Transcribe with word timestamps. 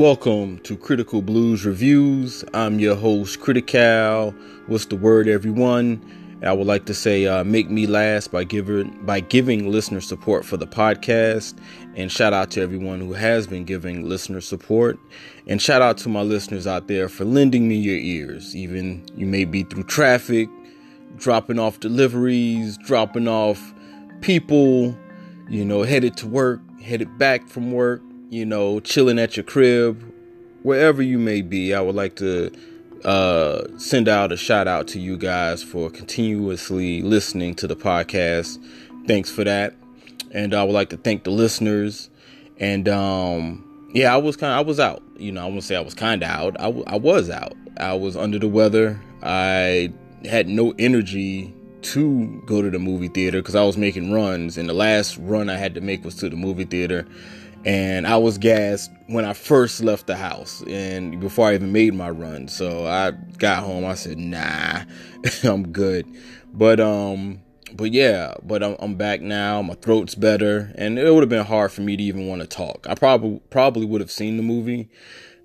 Welcome 0.00 0.60
to 0.60 0.78
Critical 0.78 1.20
Blues 1.20 1.66
Reviews. 1.66 2.42
I'm 2.54 2.78
your 2.78 2.96
host, 2.96 3.38
Critical. 3.40 4.30
What's 4.66 4.86
the 4.86 4.96
word, 4.96 5.28
everyone? 5.28 6.00
I 6.42 6.54
would 6.54 6.66
like 6.66 6.86
to 6.86 6.94
say, 6.94 7.26
uh, 7.26 7.44
make 7.44 7.68
me 7.68 7.86
last 7.86 8.32
by 8.32 8.44
giving 8.44 8.98
by 9.04 9.20
giving 9.20 9.70
listener 9.70 10.00
support 10.00 10.46
for 10.46 10.56
the 10.56 10.66
podcast, 10.66 11.52
and 11.96 12.10
shout 12.10 12.32
out 12.32 12.50
to 12.52 12.62
everyone 12.62 13.00
who 13.00 13.12
has 13.12 13.46
been 13.46 13.66
giving 13.66 14.08
listener 14.08 14.40
support, 14.40 14.98
and 15.46 15.60
shout 15.60 15.82
out 15.82 15.98
to 15.98 16.08
my 16.08 16.22
listeners 16.22 16.66
out 16.66 16.88
there 16.88 17.10
for 17.10 17.26
lending 17.26 17.68
me 17.68 17.74
your 17.74 17.98
ears, 17.98 18.56
even 18.56 19.04
you 19.16 19.26
may 19.26 19.44
be 19.44 19.64
through 19.64 19.82
traffic, 19.82 20.48
dropping 21.18 21.58
off 21.58 21.78
deliveries, 21.78 22.78
dropping 22.78 23.28
off 23.28 23.74
people, 24.22 24.96
you 25.50 25.62
know, 25.62 25.82
headed 25.82 26.16
to 26.16 26.26
work, 26.26 26.62
headed 26.80 27.18
back 27.18 27.46
from 27.46 27.70
work, 27.70 28.00
you 28.30 28.46
know, 28.46 28.78
chilling 28.78 29.18
at 29.18 29.36
your 29.36 29.44
crib, 29.44 30.00
wherever 30.62 31.02
you 31.02 31.18
may 31.18 31.42
be. 31.42 31.74
I 31.74 31.80
would 31.80 31.96
like 31.96 32.14
to 32.16 32.52
uh, 33.04 33.62
send 33.76 34.08
out 34.08 34.30
a 34.30 34.36
shout 34.36 34.68
out 34.68 34.86
to 34.88 35.00
you 35.00 35.16
guys 35.16 35.62
for 35.64 35.90
continuously 35.90 37.02
listening 37.02 37.56
to 37.56 37.66
the 37.66 37.74
podcast. 37.76 38.64
Thanks 39.06 39.30
for 39.30 39.42
that. 39.44 39.74
And 40.30 40.54
I 40.54 40.62
would 40.62 40.72
like 40.72 40.90
to 40.90 40.96
thank 40.96 41.24
the 41.24 41.30
listeners. 41.30 42.08
And 42.58 42.88
um, 42.88 43.90
yeah, 43.92 44.14
I 44.14 44.16
was 44.18 44.36
kind 44.36 44.52
of, 44.52 44.58
I 44.58 44.62
was 44.62 44.78
out. 44.78 45.02
You 45.16 45.32
know, 45.32 45.42
I 45.42 45.46
won't 45.46 45.64
say 45.64 45.74
I 45.74 45.80
was 45.80 45.94
kind 45.94 46.22
of 46.22 46.28
out. 46.28 46.58
I, 46.60 46.64
w- 46.64 46.84
I 46.86 46.96
was 46.96 47.28
out. 47.30 47.54
I 47.78 47.94
was 47.94 48.16
under 48.16 48.38
the 48.38 48.48
weather. 48.48 49.00
I 49.24 49.92
had 50.24 50.46
no 50.46 50.72
energy 50.78 51.52
to 51.82 52.42
go 52.46 52.62
to 52.62 52.70
the 52.70 52.78
movie 52.78 53.08
theater 53.08 53.40
because 53.40 53.56
I 53.56 53.64
was 53.64 53.76
making 53.76 54.12
runs. 54.12 54.56
And 54.56 54.68
the 54.68 54.74
last 54.74 55.16
run 55.16 55.50
I 55.50 55.56
had 55.56 55.74
to 55.74 55.80
make 55.80 56.04
was 56.04 56.14
to 56.16 56.28
the 56.28 56.36
movie 56.36 56.64
theater 56.64 57.08
and 57.64 58.06
I 58.06 58.16
was 58.16 58.38
gassed 58.38 58.90
when 59.06 59.24
I 59.24 59.32
first 59.32 59.82
left 59.82 60.06
the 60.06 60.16
house 60.16 60.62
and 60.66 61.20
before 61.20 61.48
I 61.48 61.54
even 61.54 61.72
made 61.72 61.94
my 61.94 62.10
run. 62.10 62.48
So 62.48 62.86
I 62.86 63.12
got 63.38 63.62
home. 63.64 63.84
I 63.84 63.94
said, 63.94 64.18
"Nah, 64.18 64.84
I'm 65.44 65.70
good." 65.70 66.06
But 66.52 66.80
um, 66.80 67.42
but 67.74 67.92
yeah, 67.92 68.34
but 68.42 68.62
I'm, 68.62 68.76
I'm 68.80 68.94
back 68.94 69.20
now. 69.20 69.62
My 69.62 69.74
throat's 69.74 70.14
better, 70.14 70.72
and 70.76 70.98
it 70.98 71.12
would 71.12 71.22
have 71.22 71.28
been 71.28 71.44
hard 71.44 71.72
for 71.72 71.82
me 71.82 71.96
to 71.96 72.02
even 72.02 72.26
want 72.26 72.40
to 72.40 72.46
talk. 72.46 72.86
I 72.88 72.94
probably 72.94 73.40
probably 73.50 73.86
would 73.86 74.00
have 74.00 74.10
seen 74.10 74.36
the 74.36 74.42
movie, 74.42 74.88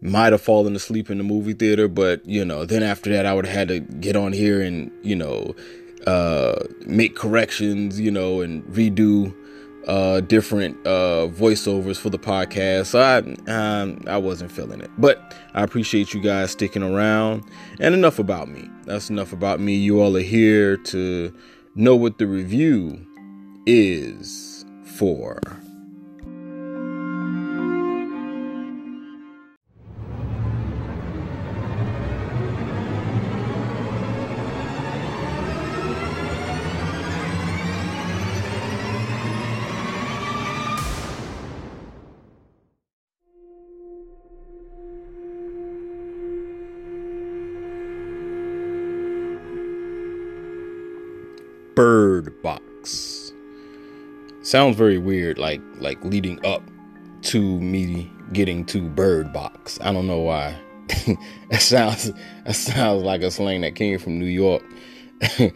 might 0.01 0.31
have 0.31 0.41
fallen 0.41 0.75
asleep 0.75 1.09
in 1.09 1.17
the 1.17 1.23
movie 1.23 1.53
theater, 1.53 1.87
but 1.87 2.25
you 2.25 2.45
know, 2.45 2.65
then 2.65 2.83
after 2.83 3.09
that, 3.11 3.25
I 3.25 3.33
would 3.33 3.45
have 3.45 3.55
had 3.55 3.67
to 3.69 3.79
get 3.79 4.15
on 4.15 4.31
here 4.33 4.61
and 4.61 4.91
you 5.03 5.15
know, 5.15 5.55
uh, 6.07 6.63
make 6.85 7.15
corrections, 7.15 7.99
you 7.99 8.11
know, 8.11 8.41
and 8.41 8.63
redo 8.65 9.35
uh, 9.87 10.21
different 10.21 10.75
uh, 10.85 11.27
voiceovers 11.27 11.97
for 11.97 12.09
the 12.09 12.19
podcast. 12.19 12.87
So 12.87 12.99
I 13.01 13.51
um, 13.51 14.01
I 14.07 14.17
wasn't 14.17 14.51
feeling 14.51 14.81
it, 14.81 14.91
but 14.97 15.35
I 15.53 15.63
appreciate 15.63 16.13
you 16.13 16.21
guys 16.21 16.51
sticking 16.51 16.83
around. 16.83 17.43
And 17.79 17.93
enough 17.93 18.19
about 18.19 18.49
me. 18.49 18.69
That's 18.85 19.09
enough 19.09 19.33
about 19.33 19.59
me. 19.59 19.75
You 19.75 20.01
all 20.01 20.15
are 20.17 20.21
here 20.21 20.77
to 20.77 21.33
know 21.75 21.95
what 21.95 22.17
the 22.17 22.27
review 22.27 23.05
is 23.65 24.65
for. 24.97 25.39
Bird 51.75 52.41
Box. 52.41 53.33
Sounds 54.41 54.75
very 54.75 54.97
weird, 54.97 55.37
like 55.37 55.61
like 55.77 56.03
leading 56.03 56.43
up 56.45 56.63
to 57.23 57.59
me 57.59 58.11
getting 58.33 58.65
to 58.65 58.81
Bird 58.81 59.33
Box. 59.33 59.79
I 59.81 59.91
don't 59.91 60.07
know 60.07 60.19
why. 60.19 60.55
that 61.49 61.61
sounds 61.61 62.11
that 62.45 62.55
sounds 62.55 63.03
like 63.03 63.21
a 63.21 63.31
slang 63.31 63.61
that 63.61 63.75
came 63.75 63.99
from 63.99 64.19
New 64.19 64.25
York. 64.25 64.63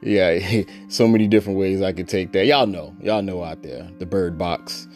yeah, 0.00 0.62
so 0.88 1.06
many 1.06 1.26
different 1.26 1.58
ways 1.58 1.82
I 1.82 1.92
could 1.92 2.08
take 2.08 2.32
that. 2.32 2.46
Y'all 2.46 2.66
know, 2.66 2.94
y'all 3.00 3.22
know 3.22 3.44
out 3.44 3.62
there, 3.62 3.88
the 3.98 4.06
Bird 4.06 4.38
Box. 4.38 4.88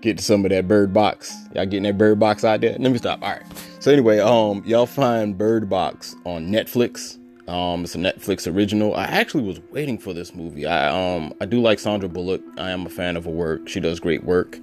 Get 0.00 0.20
some 0.20 0.44
of 0.44 0.50
that 0.50 0.68
Bird 0.68 0.92
Box. 0.92 1.34
Y'all 1.54 1.64
getting 1.66 1.82
that 1.82 1.98
Bird 1.98 2.20
Box 2.20 2.44
out 2.44 2.60
there? 2.60 2.76
Let 2.78 2.92
me 2.92 2.98
stop. 2.98 3.20
All 3.20 3.30
right. 3.30 3.42
So 3.80 3.90
anyway, 3.90 4.20
um, 4.20 4.62
y'all 4.64 4.86
find 4.86 5.36
Bird 5.36 5.68
Box 5.68 6.14
on 6.24 6.48
Netflix. 6.48 7.18
Um, 7.48 7.84
it's 7.84 7.94
a 7.94 7.98
Netflix 7.98 8.52
original. 8.52 8.94
I 8.94 9.04
actually 9.04 9.44
was 9.44 9.60
waiting 9.70 9.98
for 9.98 10.12
this 10.12 10.34
movie. 10.34 10.66
I 10.66 10.88
um 10.88 11.32
I 11.40 11.46
do 11.46 11.60
like 11.60 11.78
Sandra 11.78 12.08
Bullock. 12.08 12.42
I 12.58 12.70
am 12.70 12.86
a 12.86 12.90
fan 12.90 13.16
of 13.16 13.24
her 13.24 13.30
work. 13.30 13.68
She 13.68 13.80
does 13.80 13.98
great 13.98 14.22
work. 14.22 14.58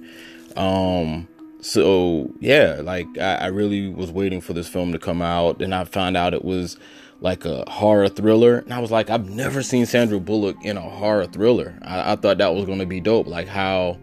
Um, 0.56 1.28
so 1.60 2.32
yeah, 2.40 2.80
like 2.82 3.06
I, 3.18 3.34
I 3.34 3.46
really 3.48 3.88
was 3.88 4.12
waiting 4.12 4.40
for 4.40 4.52
this 4.52 4.68
film 4.68 4.92
to 4.92 4.98
come 4.98 5.20
out, 5.20 5.60
and 5.60 5.74
I 5.74 5.84
found 5.84 6.16
out 6.16 6.32
it 6.32 6.44
was 6.44 6.78
like 7.20 7.44
a 7.44 7.68
horror 7.68 8.08
thriller, 8.08 8.58
and 8.58 8.72
I 8.72 8.78
was 8.78 8.90
like, 8.90 9.10
I've 9.10 9.28
never 9.28 9.62
seen 9.62 9.84
Sandra 9.86 10.20
Bullock 10.20 10.56
in 10.62 10.76
a 10.76 10.82
horror 10.82 11.26
thriller. 11.26 11.78
I, 11.82 12.12
I 12.12 12.16
thought 12.16 12.38
that 12.38 12.54
was 12.54 12.66
to 12.66 12.86
be 12.86 13.00
dope, 13.00 13.26
like 13.26 13.48
how 13.48 13.98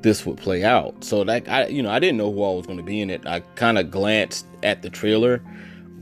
this 0.00 0.24
would 0.26 0.38
play 0.38 0.64
out. 0.64 1.04
So 1.04 1.22
like 1.22 1.48
I, 1.48 1.66
you 1.66 1.82
know, 1.82 1.90
I 1.90 1.98
didn't 1.98 2.16
know 2.16 2.32
who 2.32 2.42
all 2.42 2.56
was 2.56 2.66
to 2.66 2.82
be 2.82 3.00
in 3.00 3.10
it. 3.10 3.26
I 3.26 3.40
kind 3.56 3.78
of 3.78 3.90
glanced 3.90 4.46
at 4.62 4.82
the 4.82 4.90
trailer 4.90 5.42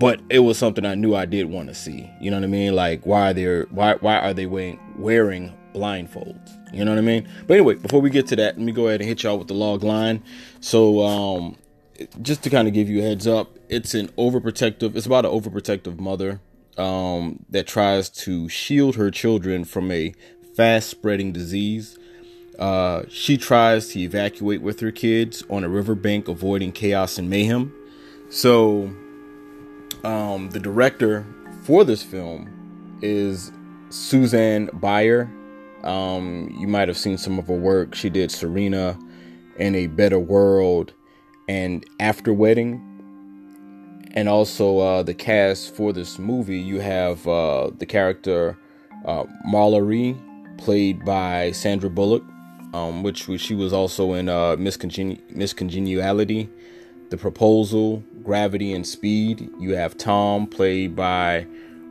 but 0.01 0.19
it 0.31 0.39
was 0.41 0.57
something 0.57 0.87
I 0.87 0.95
knew 0.95 1.15
I 1.15 1.27
did 1.27 1.47
want 1.47 1.69
to 1.69 1.75
see. 1.75 2.11
You 2.21 2.31
know 2.31 2.39
what 2.39 2.45
I 2.45 2.49
mean? 2.49 2.75
Like 2.75 3.05
why 3.05 3.31
are 3.31 3.35
they 3.35 3.61
why 3.65 3.95
why 4.01 4.19
are 4.19 4.35
they 4.35 4.47
wearing 4.47 4.81
wearing 4.97 5.57
blindfolds? 5.75 6.75
You 6.75 6.85
know 6.85 6.93
what 6.93 6.99
I 6.99 7.03
mean? 7.03 7.29
But 7.47 7.55
anyway, 7.55 7.75
before 7.75 8.01
we 8.01 8.09
get 8.09 8.27
to 8.29 8.37
that, 8.37 8.57
let 8.57 8.65
me 8.65 8.73
go 8.73 8.89
ahead 8.89 9.01
and 9.01 9.09
hit 9.09 9.23
y'all 9.23 9.39
with 9.39 9.49
the 9.49 9.55
log 9.55 9.85
line. 9.85 10.23
So 10.61 11.05
um 11.05 11.57
just 12.23 12.43
to 12.45 12.51
kind 12.51 12.67
of 12.67 12.73
give 12.73 12.89
you 12.89 13.01
a 13.01 13.03
heads 13.03 13.27
up, 13.27 13.59
it's 13.69 13.93
an 13.93 14.09
overprotective 14.09 14.97
it's 14.97 15.07
about 15.07 15.27
an 15.27 15.33
overprotective 15.33 16.01
mother 16.01 16.41
um 16.79 17.45
that 17.51 17.67
tries 17.67 18.09
to 18.09 18.49
shield 18.49 18.97
her 18.97 19.11
children 19.11 19.67
from 19.67 19.91
a 19.91 20.15
fast 20.57 20.89
spreading 20.89 21.31
disease. 21.31 21.99
Uh, 22.59 23.05
she 23.09 23.39
tries 23.39 23.89
to 23.89 24.01
evacuate 24.01 24.61
with 24.61 24.81
her 24.81 24.91
kids 24.91 25.43
on 25.49 25.65
a 25.65 25.69
riverbank, 25.69 26.29
avoiding 26.29 26.73
chaos 26.73 27.17
and 27.17 27.31
mayhem. 27.31 27.73
So 28.29 28.95
um, 30.05 30.51
the 30.51 30.61
director 30.61 31.27
for 31.63 31.85
this 31.85 32.03
film 32.03 32.99
is 33.03 33.53
Susanne 33.91 34.71
Bier. 34.75 35.31
Um, 35.83 36.55
you 36.59 36.69
might 36.69 36.89
have 36.89 36.99
seen 36.99 37.19
some 37.19 37.39
of 37.39 37.47
her 37.49 37.57
work. 37.57 37.95
She 37.95 38.11
did 38.11 38.31
Serena 38.31 38.99
in 39.57 39.75
a 39.75 39.87
Better 39.87 40.19
World 40.19 40.93
and 41.49 41.85
After 41.99 42.33
Wedding. 42.33 42.87
And 44.13 44.29
also 44.29 44.79
uh, 44.79 45.03
the 45.03 45.15
cast 45.15 45.75
for 45.75 45.93
this 45.93 46.19
movie, 46.19 46.59
you 46.59 46.81
have 46.81 47.27
uh, 47.29 47.71
the 47.79 47.87
character 47.87 48.59
uh, 49.05 49.25
Mallory, 49.45 50.17
played 50.59 51.05
by 51.05 51.53
Sandra 51.53 51.89
Bullock, 51.89 52.25
um, 52.75 53.03
which, 53.03 53.29
she 53.39 53.55
was 53.55 53.73
also 53.73 54.13
in 54.13 54.29
uh, 54.29 54.57
Congeniality, 54.57 56.49
The 57.09 57.17
Proposal, 57.17 58.03
Gravity 58.23 58.73
and 58.73 58.87
Speed. 58.87 59.51
You 59.59 59.75
have 59.75 59.97
Tom, 59.97 60.47
played 60.47 60.95
by 60.97 61.47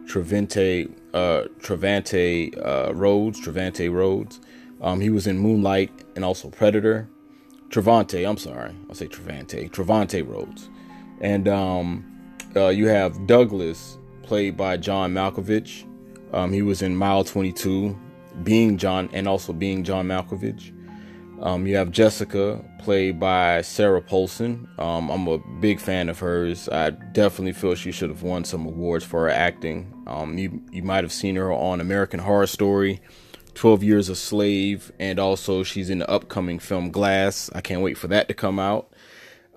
Trevante 0.06 0.92
uh, 1.14 1.44
Trevante 1.60 2.56
uh, 2.64 2.94
Rhodes. 2.94 3.40
Trevante 3.42 3.92
Rhodes. 3.92 4.40
Um, 4.82 5.02
he 5.02 5.10
was 5.10 5.28
in 5.28 5.38
Moonlight 5.38 5.92
and 6.16 6.24
also 6.24 6.50
Predator. 6.50 7.10
Trevante, 7.70 8.28
I'm 8.28 8.38
sorry, 8.38 8.76
I'll 8.90 8.96
say 8.96 9.08
Trevante. 9.08 9.70
Trevante 9.72 10.28
Rhodes, 10.28 10.70
and 11.22 11.48
um, 11.48 12.04
uh, 12.56 12.70
you 12.70 12.88
have 12.88 13.28
Douglas, 13.28 13.98
played 14.24 14.58
by 14.58 14.78
John 14.78 15.14
Malkovich. 15.14 15.86
Um, 16.34 16.52
he 16.52 16.62
was 16.62 16.82
in 16.82 16.96
Mile 16.96 17.24
22, 17.24 17.98
being 18.44 18.78
John, 18.78 19.10
and 19.14 19.28
also 19.28 19.54
being 19.54 19.84
John 19.84 20.08
Malkovich. 20.08 20.72
Um, 21.42 21.66
you 21.66 21.78
have 21.78 21.92
Jessica, 21.92 22.64
played 22.80 23.20
by 23.20 23.62
Sarah 23.62 24.02
Paulson. 24.02 24.68
Um, 24.78 25.10
I'm 25.10 25.28
a 25.28 25.38
big 25.60 25.80
fan 25.80 26.10
of 26.10 26.20
hers. 26.20 26.68
I 26.68 26.90
definitely 26.90 27.54
feel 27.54 27.76
she 27.76 27.92
should 27.92 28.10
have 28.10 28.24
won 28.24 28.44
some 28.44 28.66
awards 28.66 29.06
for 29.06 29.22
her 29.22 29.30
acting. 29.30 29.94
Um, 30.06 30.38
you 30.38 30.62
you 30.72 30.84
might 30.84 31.04
have 31.04 31.14
seen 31.14 31.36
her 31.38 31.52
on 31.52 31.80
American 31.80 32.20
Horror 32.20 32.48
Story, 32.48 33.00
12 33.54 33.84
Years 33.84 34.10
a 34.10 34.16
Slave, 34.16 34.92
and 35.00 35.18
also 35.18 35.64
she's 35.64 35.90
in 35.90 36.00
the 36.00 36.10
upcoming 36.10 36.60
film 36.60 36.92
Glass. 36.92 37.50
I 37.56 37.62
can't 37.62 37.82
wait 37.82 37.98
for 37.98 38.08
that 38.10 38.28
to 38.28 38.34
come 38.34 38.60
out. 38.60 38.92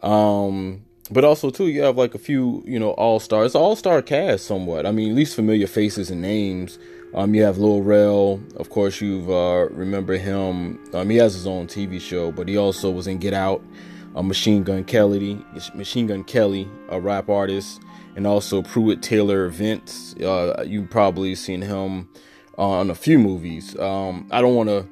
Um, 0.02 0.84
but 1.10 1.24
also 1.24 1.50
too, 1.50 1.66
you 1.66 1.82
have 1.82 1.98
like 1.98 2.14
a 2.14 2.18
few, 2.18 2.62
you 2.64 2.78
know, 2.78 2.90
all 2.92 3.18
stars, 3.18 3.56
all 3.56 3.74
star 3.74 4.02
cast 4.02 4.46
somewhat. 4.46 4.86
I 4.86 4.92
mean, 4.92 5.10
at 5.10 5.16
least 5.16 5.34
familiar 5.34 5.66
faces 5.66 6.10
and 6.10 6.22
names. 6.22 6.78
Um, 7.14 7.34
you 7.34 7.42
have 7.42 7.58
Lil 7.58 7.82
Rel, 7.82 8.40
of 8.56 8.70
course. 8.70 9.00
You 9.00 9.34
uh, 9.34 9.64
remember 9.70 10.14
him. 10.16 10.80
Um, 10.94 11.10
he 11.10 11.16
has 11.18 11.34
his 11.34 11.46
own 11.46 11.66
TV 11.66 12.00
show, 12.00 12.32
but 12.32 12.48
he 12.48 12.56
also 12.56 12.90
was 12.90 13.06
in 13.06 13.18
Get 13.18 13.34
Out. 13.34 13.62
uh, 14.14 14.22
Machine 14.22 14.62
Gun 14.62 14.84
Kelly, 14.84 15.44
Machine 15.74 16.06
Gun 16.06 16.24
Kelly, 16.24 16.68
a 16.88 17.00
rap 17.00 17.28
artist, 17.28 17.80
and 18.16 18.26
also 18.26 18.62
Pruitt 18.62 19.02
Taylor 19.02 19.48
Vince. 19.48 20.14
Uh, 20.16 20.64
you've 20.66 20.90
probably 20.90 21.34
seen 21.34 21.62
him 21.62 22.08
on 22.58 22.90
a 22.90 22.94
few 22.94 23.18
movies. 23.18 23.78
Um, 23.78 24.28
I 24.30 24.40
don't 24.40 24.54
want 24.54 24.68
to, 24.68 24.86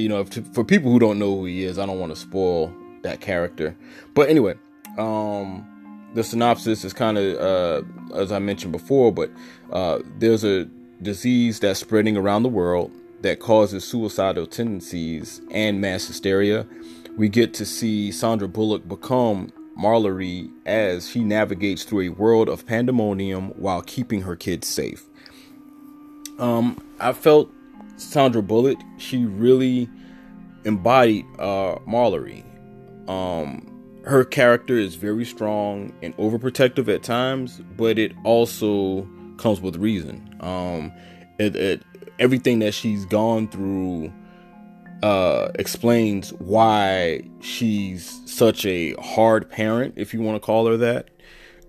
you 0.00 0.08
know, 0.08 0.24
for 0.24 0.64
people 0.64 0.90
who 0.90 0.98
don't 0.98 1.18
know 1.18 1.36
who 1.36 1.44
he 1.46 1.64
is, 1.64 1.78
I 1.78 1.86
don't 1.86 1.98
want 1.98 2.14
to 2.14 2.20
spoil 2.20 2.74
that 3.02 3.20
character. 3.20 3.76
But 4.14 4.28
anyway, 4.28 4.54
um, 4.98 5.66
the 6.14 6.24
synopsis 6.24 6.84
is 6.84 6.92
kind 6.92 7.18
of 7.18 7.36
uh, 7.38 8.16
as 8.16 8.32
I 8.32 8.38
mentioned 8.38 8.72
before, 8.72 9.12
but 9.12 9.30
uh, 9.72 10.00
there's 10.18 10.44
a 10.44 10.68
disease 11.04 11.60
that's 11.60 11.78
spreading 11.80 12.16
around 12.16 12.42
the 12.42 12.48
world 12.48 12.90
that 13.20 13.38
causes 13.38 13.84
suicidal 13.84 14.46
tendencies 14.46 15.40
and 15.50 15.80
mass 15.80 16.06
hysteria. 16.06 16.66
We 17.16 17.28
get 17.28 17.54
to 17.54 17.64
see 17.64 18.10
Sandra 18.10 18.48
Bullock 18.48 18.88
become 18.88 19.52
Mallory 19.76 20.50
as 20.66 21.08
she 21.10 21.22
navigates 21.22 21.84
through 21.84 22.02
a 22.02 22.08
world 22.08 22.48
of 22.48 22.66
pandemonium 22.66 23.50
while 23.50 23.82
keeping 23.82 24.22
her 24.22 24.36
kids 24.36 24.66
safe. 24.66 25.04
Um, 26.38 26.82
I 27.00 27.12
felt 27.12 27.50
Sandra 27.96 28.42
Bullock, 28.42 28.78
she 28.98 29.24
really 29.24 29.88
embodied 30.64 31.24
uh, 31.38 31.78
Mallory. 31.86 32.44
Um, 33.06 33.70
her 34.04 34.24
character 34.24 34.76
is 34.76 34.96
very 34.96 35.24
strong 35.24 35.92
and 36.02 36.16
overprotective 36.16 36.92
at 36.92 37.02
times, 37.02 37.60
but 37.76 37.98
it 37.98 38.12
also 38.24 39.08
comes 39.38 39.60
with 39.60 39.76
reason. 39.76 40.33
Um, 40.44 40.92
it, 41.38 41.56
it 41.56 41.82
everything 42.18 42.60
that 42.60 42.74
she's 42.74 43.04
gone 43.06 43.48
through 43.48 44.12
uh, 45.02 45.50
explains 45.56 46.32
why 46.34 47.22
she's 47.40 48.20
such 48.26 48.64
a 48.64 48.94
hard 48.94 49.50
parent, 49.50 49.94
if 49.96 50.14
you 50.14 50.20
want 50.20 50.36
to 50.36 50.40
call 50.40 50.66
her 50.66 50.76
that. 50.76 51.10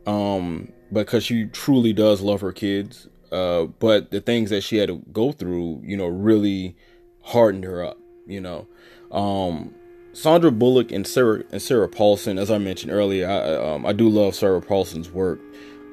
Um, 0.06 0.72
because 0.94 1.24
she 1.24 1.46
truly 1.46 1.94
does 1.94 2.22
love 2.22 2.42
her 2.42 2.52
kids. 2.52 3.08
Uh, 3.32 3.66
but 3.66 4.12
the 4.12 4.22
things 4.22 4.52
that 4.52 4.62
she 4.62 4.78
had 4.78 4.88
to 4.88 4.98
go 5.12 5.32
through, 5.32 5.82
you 5.84 5.98
know, 5.98 6.08
really 6.08 6.76
hardened 7.24 7.64
her 7.64 7.84
up, 7.84 7.98
you 8.28 8.40
know. 8.40 8.68
Um, 9.12 9.74
Sandra 10.14 10.52
Bullock 10.52 10.92
and 10.92 11.06
Sarah 11.06 11.44
and 11.52 11.62
Sarah 11.62 11.90
Paulson, 11.90 12.38
as 12.38 12.50
I 12.50 12.58
mentioned 12.58 12.94
earlier, 12.94 13.28
I, 13.28 13.74
um, 13.74 13.86
I 13.86 13.92
do 13.92 14.08
love 14.08 14.36
Sarah 14.36 14.62
Paulson's 14.62 15.10
work. 15.10 15.40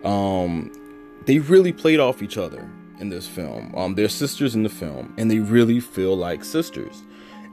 Um, 0.04 0.70
they 1.26 1.38
really 1.38 1.72
played 1.72 2.00
off 2.00 2.22
each 2.22 2.38
other 2.38 2.70
in 2.98 3.08
this 3.08 3.26
film. 3.26 3.74
Um, 3.76 3.94
they're 3.94 4.08
sisters 4.08 4.54
in 4.54 4.62
the 4.62 4.68
film, 4.68 5.14
and 5.18 5.30
they 5.30 5.38
really 5.38 5.80
feel 5.80 6.16
like 6.16 6.44
sisters. 6.44 7.02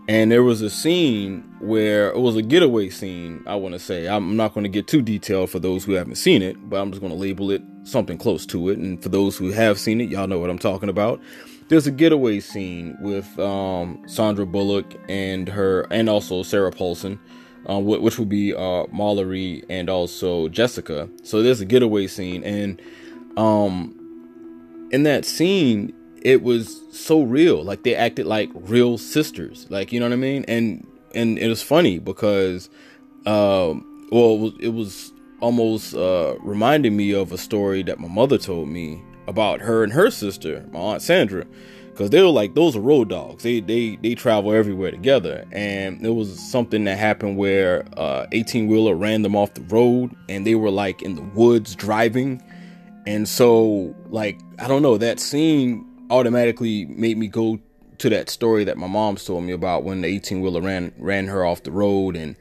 And 0.07 0.31
there 0.31 0.41
was 0.41 0.61
a 0.63 0.71
scene 0.71 1.43
where 1.59 2.09
it 2.09 2.19
was 2.19 2.35
a 2.35 2.41
getaway 2.41 2.89
scene, 2.89 3.43
I 3.45 3.55
want 3.55 3.73
to 3.73 3.79
say. 3.79 4.07
I'm 4.07 4.35
not 4.35 4.55
going 4.55 4.63
to 4.63 4.69
get 4.69 4.87
too 4.87 5.03
detailed 5.03 5.51
for 5.51 5.59
those 5.59 5.83
who 5.83 5.91
haven't 5.91 6.15
seen 6.15 6.41
it, 6.41 6.57
but 6.67 6.81
I'm 6.81 6.89
just 6.89 6.99
going 6.99 7.13
to 7.13 7.19
label 7.19 7.51
it 7.51 7.61
something 7.83 8.17
close 8.17 8.45
to 8.47 8.69
it. 8.69 8.79
And 8.79 9.01
for 9.03 9.09
those 9.09 9.37
who 9.37 9.51
have 9.51 9.77
seen 9.77 10.01
it, 10.01 10.09
y'all 10.09 10.25
know 10.25 10.39
what 10.39 10.49
I'm 10.49 10.57
talking 10.57 10.89
about. 10.89 11.21
There's 11.67 11.85
a 11.85 11.91
getaway 11.91 12.39
scene 12.39 12.97
with 12.99 13.37
um, 13.37 14.01
Sandra 14.07 14.47
Bullock 14.47 14.95
and 15.07 15.47
her, 15.47 15.81
and 15.91 16.09
also 16.09 16.41
Sarah 16.41 16.71
Paulson, 16.71 17.19
uh, 17.69 17.79
which 17.79 18.17
would 18.17 18.29
be 18.29 18.55
uh, 18.55 18.85
Mallory 18.91 19.63
and 19.69 19.91
also 19.91 20.47
Jessica. 20.47 21.07
So 21.21 21.43
there's 21.43 21.61
a 21.61 21.65
getaway 21.65 22.07
scene, 22.07 22.43
and 22.43 22.81
um, 23.37 23.95
in 24.91 25.03
that 25.03 25.25
scene, 25.25 25.93
it 26.21 26.41
was 26.41 26.81
so 26.91 27.21
real. 27.21 27.63
Like 27.63 27.83
they 27.83 27.95
acted 27.95 28.25
like 28.25 28.49
real 28.53 28.97
sisters. 28.97 29.67
Like 29.69 29.91
you 29.91 29.99
know 29.99 30.07
what 30.07 30.13
I 30.13 30.17
mean? 30.17 30.45
And 30.47 30.85
and 31.13 31.39
it 31.39 31.47
was 31.47 31.61
funny 31.61 31.99
because, 31.99 32.69
um, 33.25 34.07
well, 34.11 34.35
it 34.35 34.39
was, 34.39 34.53
it 34.59 34.69
was 34.69 35.13
almost 35.41 35.95
uh, 35.95 36.35
reminding 36.41 36.95
me 36.95 37.13
of 37.13 37.31
a 37.31 37.37
story 37.37 37.83
that 37.83 37.99
my 37.99 38.07
mother 38.07 38.37
told 38.37 38.67
me 38.67 39.01
about 39.27 39.61
her 39.61 39.83
and 39.83 39.93
her 39.93 40.09
sister, 40.09 40.65
my 40.71 40.79
aunt 40.79 41.01
Sandra, 41.01 41.45
because 41.91 42.09
they 42.09 42.21
were 42.21 42.29
like 42.29 42.55
those 42.55 42.75
are 42.75 42.81
road 42.81 43.09
dogs. 43.09 43.43
They 43.43 43.59
they 43.59 43.97
they 43.97 44.15
travel 44.15 44.51
everywhere 44.53 44.91
together, 44.91 45.45
and 45.51 46.03
it 46.05 46.09
was 46.09 46.37
something 46.39 46.83
that 46.85 46.97
happened 46.97 47.37
where 47.37 47.85
uh, 47.97 48.25
18 48.31 48.67
wheeler 48.67 48.95
ran 48.95 49.21
them 49.21 49.35
off 49.35 49.53
the 49.53 49.61
road, 49.61 50.15
and 50.27 50.45
they 50.45 50.55
were 50.55 50.71
like 50.71 51.01
in 51.01 51.15
the 51.15 51.21
woods 51.21 51.75
driving, 51.75 52.41
and 53.09 53.27
so 53.27 53.95
like 54.09 54.39
I 54.59 54.67
don't 54.67 54.83
know 54.83 54.97
that 54.99 55.19
scene 55.19 55.83
automatically 56.11 56.85
made 56.85 57.17
me 57.17 57.27
go 57.27 57.59
to 57.97 58.09
that 58.09 58.29
story 58.29 58.63
that 58.65 58.77
my 58.77 58.85
mom's 58.85 59.25
told 59.25 59.43
me 59.43 59.51
about 59.51 59.83
when 59.83 60.01
the 60.01 60.07
18 60.07 60.41
wheeler 60.41 60.61
ran 60.61 60.93
ran 60.99 61.25
her 61.27 61.43
off 61.43 61.63
the 61.63 61.71
road 61.71 62.15
and 62.15 62.35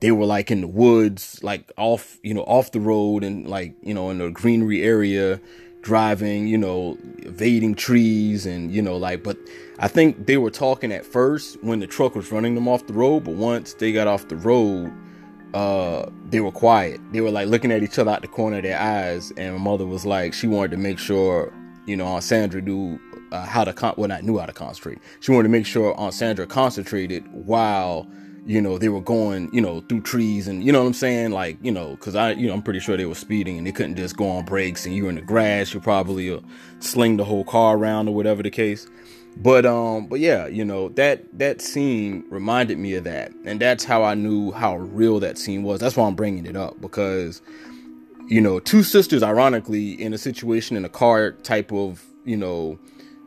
they 0.00 0.10
were 0.10 0.26
like 0.26 0.50
in 0.50 0.62
the 0.62 0.66
woods 0.66 1.38
like 1.44 1.70
off 1.76 2.18
you 2.24 2.34
know 2.34 2.42
off 2.42 2.72
the 2.72 2.80
road 2.80 3.22
and 3.22 3.46
like 3.46 3.72
you 3.82 3.94
know 3.94 4.10
in 4.10 4.18
the 4.18 4.30
greenery 4.30 4.82
area 4.82 5.40
driving 5.82 6.48
you 6.48 6.58
know 6.58 6.98
evading 7.18 7.76
trees 7.76 8.46
and 8.46 8.72
you 8.72 8.82
know 8.82 8.96
like 8.96 9.22
but 9.22 9.38
i 9.78 9.86
think 9.86 10.26
they 10.26 10.36
were 10.36 10.50
talking 10.50 10.90
at 10.90 11.06
first 11.06 11.62
when 11.62 11.78
the 11.78 11.86
truck 11.86 12.16
was 12.16 12.32
running 12.32 12.56
them 12.56 12.66
off 12.66 12.84
the 12.88 12.92
road 12.92 13.22
but 13.22 13.34
once 13.34 13.74
they 13.74 13.92
got 13.92 14.08
off 14.08 14.26
the 14.26 14.36
road 14.36 14.92
uh 15.54 16.08
they 16.28 16.40
were 16.40 16.52
quiet 16.52 17.00
they 17.12 17.20
were 17.20 17.30
like 17.30 17.48
looking 17.48 17.72
at 17.72 17.82
each 17.82 17.98
other 17.98 18.10
out 18.10 18.22
the 18.22 18.28
corner 18.28 18.58
of 18.58 18.62
their 18.62 18.78
eyes 18.78 19.32
and 19.36 19.56
my 19.56 19.60
mother 19.60 19.86
was 19.86 20.06
like 20.06 20.32
she 20.32 20.46
wanted 20.46 20.70
to 20.70 20.76
make 20.76 20.98
sure 20.98 21.52
you 21.86 21.96
know, 21.96 22.06
Aunt 22.06 22.22
Sandra 22.22 22.60
knew 22.62 23.00
uh, 23.32 23.44
how 23.44 23.64
to 23.64 23.72
con- 23.72 23.94
well 23.96 24.08
not 24.08 24.22
knew 24.22 24.38
how 24.38 24.46
to 24.46 24.52
concentrate. 24.52 24.98
She 25.20 25.32
wanted 25.32 25.44
to 25.44 25.48
make 25.50 25.66
sure 25.66 25.94
Aunt 25.98 26.14
Sandra 26.14 26.46
concentrated 26.46 27.24
while 27.32 28.08
you 28.46 28.60
know 28.62 28.78
they 28.78 28.88
were 28.88 29.02
going 29.02 29.52
you 29.52 29.60
know 29.60 29.80
through 29.82 30.00
trees 30.00 30.48
and 30.48 30.64
you 30.64 30.72
know 30.72 30.80
what 30.80 30.86
I'm 30.86 30.94
saying 30.94 31.32
like 31.32 31.58
you 31.62 31.70
know 31.70 31.90
because 31.90 32.14
I 32.14 32.32
you 32.32 32.46
know 32.46 32.54
I'm 32.54 32.62
pretty 32.62 32.80
sure 32.80 32.96
they 32.96 33.04
were 33.04 33.14
speeding 33.14 33.58
and 33.58 33.66
they 33.66 33.72
couldn't 33.72 33.96
just 33.96 34.16
go 34.16 34.28
on 34.30 34.46
brakes 34.46 34.86
and 34.86 34.94
you 34.94 35.04
were 35.04 35.10
in 35.10 35.16
the 35.16 35.20
grass 35.20 35.74
you 35.74 35.80
probably 35.80 36.32
uh, 36.32 36.40
sling 36.78 37.18
the 37.18 37.24
whole 37.24 37.44
car 37.44 37.76
around 37.76 38.08
or 38.08 38.14
whatever 38.14 38.42
the 38.42 38.50
case. 38.50 38.86
But 39.36 39.64
um 39.64 40.06
but 40.06 40.20
yeah 40.20 40.46
you 40.46 40.64
know 40.64 40.90
that 40.90 41.38
that 41.38 41.62
scene 41.62 42.24
reminded 42.28 42.78
me 42.78 42.94
of 42.94 43.04
that 43.04 43.32
and 43.44 43.60
that's 43.60 43.84
how 43.84 44.02
I 44.02 44.14
knew 44.14 44.52
how 44.52 44.76
real 44.76 45.20
that 45.20 45.38
scene 45.38 45.62
was. 45.62 45.80
That's 45.80 45.96
why 45.96 46.06
I'm 46.06 46.14
bringing 46.14 46.46
it 46.46 46.56
up 46.56 46.80
because 46.80 47.40
you 48.30 48.40
know, 48.40 48.60
two 48.60 48.84
sisters, 48.84 49.24
ironically, 49.24 50.00
in 50.00 50.14
a 50.14 50.18
situation 50.18 50.76
in 50.76 50.84
a 50.84 50.88
car 50.88 51.32
type 51.32 51.72
of, 51.72 52.04
you 52.24 52.36
know, 52.36 52.78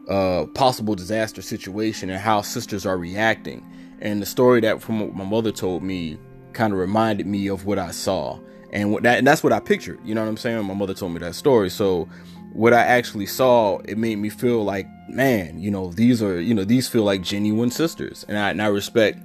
uh, 0.07 0.45
possible 0.55 0.95
disaster 0.95 1.41
situation 1.41 2.09
and 2.09 2.19
how 2.19 2.41
sisters 2.41 2.85
are 2.85 2.97
reacting. 2.97 3.65
And 3.99 4.21
the 4.21 4.25
story 4.25 4.61
that 4.61 4.81
from 4.81 5.01
what 5.01 5.13
my 5.13 5.25
mother 5.25 5.51
told 5.51 5.83
me 5.83 6.17
kind 6.53 6.71
of 6.71 6.79
reminded 6.79 7.27
me 7.27 7.47
of 7.47 7.65
what 7.65 7.77
I 7.77 7.91
saw. 7.91 8.39
And 8.71 8.93
what 8.93 9.03
that 9.03 9.17
and 9.17 9.27
that's 9.27 9.43
what 9.43 9.51
I 9.51 9.59
pictured. 9.59 9.99
You 10.05 10.15
know 10.15 10.21
what 10.21 10.29
I'm 10.29 10.37
saying? 10.37 10.65
My 10.65 10.73
mother 10.73 10.93
told 10.93 11.11
me 11.11 11.19
that 11.19 11.35
story. 11.35 11.69
So 11.69 12.07
what 12.53 12.73
I 12.73 12.81
actually 12.81 13.25
saw, 13.25 13.79
it 13.79 13.97
made 13.97 14.17
me 14.17 14.29
feel 14.29 14.63
like, 14.63 14.87
man, 15.09 15.59
you 15.59 15.71
know, 15.71 15.91
these 15.91 16.21
are, 16.21 16.39
you 16.39 16.53
know, 16.53 16.63
these 16.63 16.87
feel 16.87 17.03
like 17.03 17.21
genuine 17.21 17.71
sisters. 17.71 18.25
And 18.27 18.37
I, 18.37 18.51
and 18.51 18.61
I 18.61 18.67
respect 18.67 19.19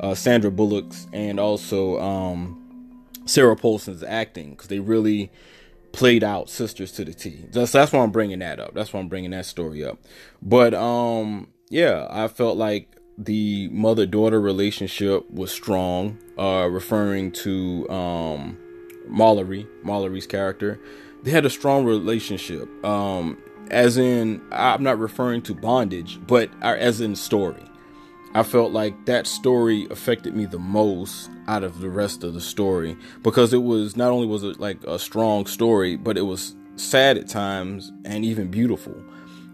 uh, 0.00 0.14
Sandra 0.14 0.50
Bullock's 0.50 1.06
and 1.12 1.38
also 1.38 2.00
um, 2.00 3.04
Sarah 3.26 3.56
Paulson's 3.56 4.02
acting 4.02 4.50
because 4.50 4.68
they 4.68 4.80
really 4.80 5.30
played 5.92 6.24
out 6.24 6.48
sisters 6.48 6.92
to 6.92 7.04
the 7.04 7.12
T. 7.12 7.44
That's 7.50 7.72
that's 7.72 7.92
why 7.92 8.00
I'm 8.00 8.10
bringing 8.10 8.40
that 8.40 8.58
up. 8.58 8.74
That's 8.74 8.92
why 8.92 9.00
I'm 9.00 9.08
bringing 9.08 9.30
that 9.32 9.46
story 9.46 9.84
up. 9.84 9.98
But 10.40 10.74
um, 10.74 11.48
yeah, 11.68 12.06
I 12.10 12.28
felt 12.28 12.56
like 12.56 12.96
the 13.18 13.68
mother 13.68 14.06
daughter 14.06 14.40
relationship 14.40 15.30
was 15.30 15.52
strong. 15.52 16.18
Uh, 16.38 16.66
referring 16.70 17.30
to 17.30 17.88
um, 17.90 18.58
Mallory, 19.06 19.66
Mallory's 19.84 20.26
character, 20.26 20.80
they 21.22 21.30
had 21.30 21.46
a 21.46 21.50
strong 21.50 21.84
relationship. 21.84 22.68
Um, 22.84 23.38
as 23.70 23.96
in, 23.96 24.42
I'm 24.52 24.82
not 24.82 24.98
referring 24.98 25.42
to 25.42 25.54
bondage, 25.54 26.18
but 26.26 26.50
uh, 26.62 26.76
as 26.78 27.00
in 27.00 27.16
story. 27.16 27.64
I 28.34 28.42
felt 28.42 28.72
like 28.72 29.04
that 29.06 29.26
story 29.26 29.86
affected 29.90 30.34
me 30.34 30.46
the 30.46 30.58
most 30.58 31.30
out 31.48 31.64
of 31.64 31.80
the 31.80 31.90
rest 31.90 32.24
of 32.24 32.32
the 32.32 32.40
story 32.40 32.96
because 33.22 33.52
it 33.52 33.62
was 33.62 33.94
not 33.94 34.10
only 34.10 34.26
was 34.26 34.42
it 34.42 34.58
like 34.58 34.82
a 34.84 34.98
strong 34.98 35.44
story, 35.44 35.96
but 35.96 36.16
it 36.16 36.22
was 36.22 36.54
sad 36.76 37.18
at 37.18 37.28
times 37.28 37.92
and 38.06 38.24
even 38.24 38.50
beautiful. 38.50 38.94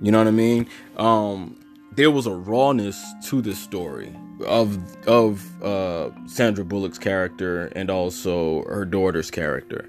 You 0.01 0.13
know 0.13 0.19
what 0.19 0.29
I 0.29 0.33
mean? 0.33 0.69
Um, 0.97 1.59
there 1.97 2.13
was 2.13 2.27
a 2.27 2.33
rawness 2.33 3.05
to 3.25 3.43
this 3.43 3.59
story 3.59 4.15
of 4.47 4.79
of 5.09 5.63
uh, 5.63 6.11
Sandra 6.27 6.65
Bullock's 6.65 6.99
character 6.99 7.67
and 7.75 7.91
also 7.91 8.63
her 8.65 8.85
daughter's 8.85 9.31
character. 9.31 9.89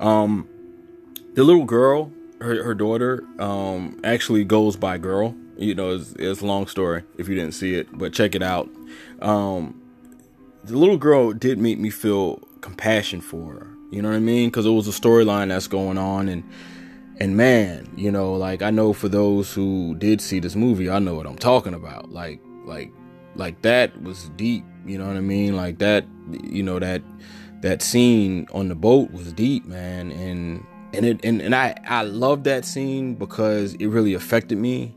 Um, 0.00 0.48
the 1.34 1.44
little 1.44 1.64
girl, 1.64 2.12
her, 2.40 2.62
her 2.64 2.74
daughter, 2.74 3.24
um, 3.38 4.00
actually 4.04 4.44
goes 4.44 4.76
by 4.76 4.98
girl 4.98 5.34
you 5.56 5.74
know, 5.74 5.94
it's, 5.94 6.12
it's 6.18 6.40
a 6.40 6.46
long 6.46 6.66
story 6.66 7.04
if 7.18 7.28
you 7.28 7.34
didn't 7.34 7.54
see 7.54 7.74
it, 7.74 7.96
but 7.96 8.12
check 8.12 8.34
it 8.34 8.42
out. 8.42 8.68
Um, 9.20 9.80
the 10.64 10.76
little 10.76 10.96
girl 10.96 11.32
did 11.32 11.58
make 11.58 11.78
me 11.78 11.90
feel 11.90 12.36
compassion 12.60 13.20
for 13.20 13.52
her. 13.52 13.70
You 13.90 14.02
know 14.02 14.08
what 14.08 14.16
I 14.16 14.20
mean? 14.20 14.48
Because 14.48 14.66
it 14.66 14.70
was 14.70 14.88
a 14.88 14.90
storyline 14.90 15.48
that's 15.48 15.68
going 15.68 15.98
on, 15.98 16.28
and 16.28 16.42
and 17.20 17.36
man, 17.36 17.92
you 17.96 18.10
know, 18.10 18.32
like 18.32 18.62
I 18.62 18.70
know 18.70 18.92
for 18.92 19.08
those 19.08 19.52
who 19.52 19.94
did 19.96 20.20
see 20.20 20.40
this 20.40 20.56
movie, 20.56 20.90
I 20.90 20.98
know 20.98 21.14
what 21.14 21.26
I'm 21.26 21.38
talking 21.38 21.74
about. 21.74 22.10
Like, 22.10 22.40
like, 22.64 22.92
like 23.36 23.62
that 23.62 24.02
was 24.02 24.30
deep. 24.30 24.64
You 24.84 24.98
know 24.98 25.06
what 25.06 25.16
I 25.16 25.20
mean? 25.20 25.54
Like 25.54 25.78
that, 25.78 26.06
you 26.42 26.62
know 26.62 26.80
that 26.80 27.02
that 27.60 27.82
scene 27.82 28.48
on 28.52 28.68
the 28.68 28.74
boat 28.74 29.12
was 29.12 29.32
deep, 29.32 29.64
man, 29.66 30.10
and 30.10 30.66
and 30.96 31.06
it 31.06 31.20
and, 31.24 31.40
and 31.40 31.54
I 31.54 31.76
I 31.86 32.02
love 32.02 32.44
that 32.44 32.64
scene 32.64 33.14
because 33.14 33.74
it 33.74 33.86
really 33.86 34.14
affected 34.14 34.58
me, 34.58 34.94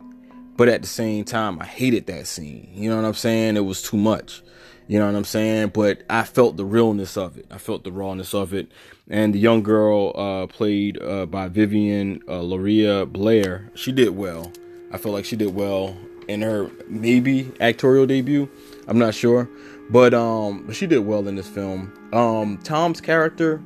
but 0.55 0.67
at 0.67 0.81
the 0.81 0.87
same 0.87 1.23
time 1.25 1.59
I 1.59 1.65
hated 1.65 2.07
that 2.07 2.27
scene. 2.27 2.69
You 2.73 2.89
know 2.89 2.97
what 2.97 3.05
I'm 3.05 3.13
saying? 3.13 3.57
It 3.57 3.65
was 3.65 3.81
too 3.81 3.97
much. 3.97 4.41
You 4.87 4.99
know 4.99 5.05
what 5.05 5.15
I'm 5.15 5.25
saying? 5.25 5.69
But 5.69 6.03
I 6.09 6.23
felt 6.23 6.55
the 6.55 6.63
realness 6.63 7.17
of 7.17 7.37
it. 7.37 7.45
I 7.51 7.57
felt 7.57 7.83
the 7.83 7.91
rawness 7.91 8.33
of 8.33 8.53
it. 8.53 8.71
And 9.09 9.33
the 9.33 9.39
young 9.39 9.61
girl 9.61 10.13
uh, 10.15 10.47
played 10.47 11.01
uh, 11.01 11.25
by 11.25 11.49
Vivien 11.49 12.21
uh, 12.27 12.41
Lyra 12.41 13.05
Blair, 13.05 13.69
she 13.75 13.91
did 13.91 14.09
well. 14.09 14.51
I 14.91 14.97
felt 14.97 15.13
like 15.13 15.25
she 15.25 15.35
did 15.35 15.53
well 15.53 15.97
in 16.29 16.41
her 16.41 16.71
maybe 16.87 17.45
actorial 17.59 18.07
debut. 18.07 18.49
I'm 18.87 18.97
not 18.97 19.13
sure, 19.13 19.49
but 19.89 20.13
um, 20.13 20.71
she 20.71 20.87
did 20.87 20.99
well 20.99 21.27
in 21.27 21.35
this 21.35 21.47
film. 21.47 21.91
Um, 22.13 22.57
Tom's 22.63 23.01
character 23.01 23.61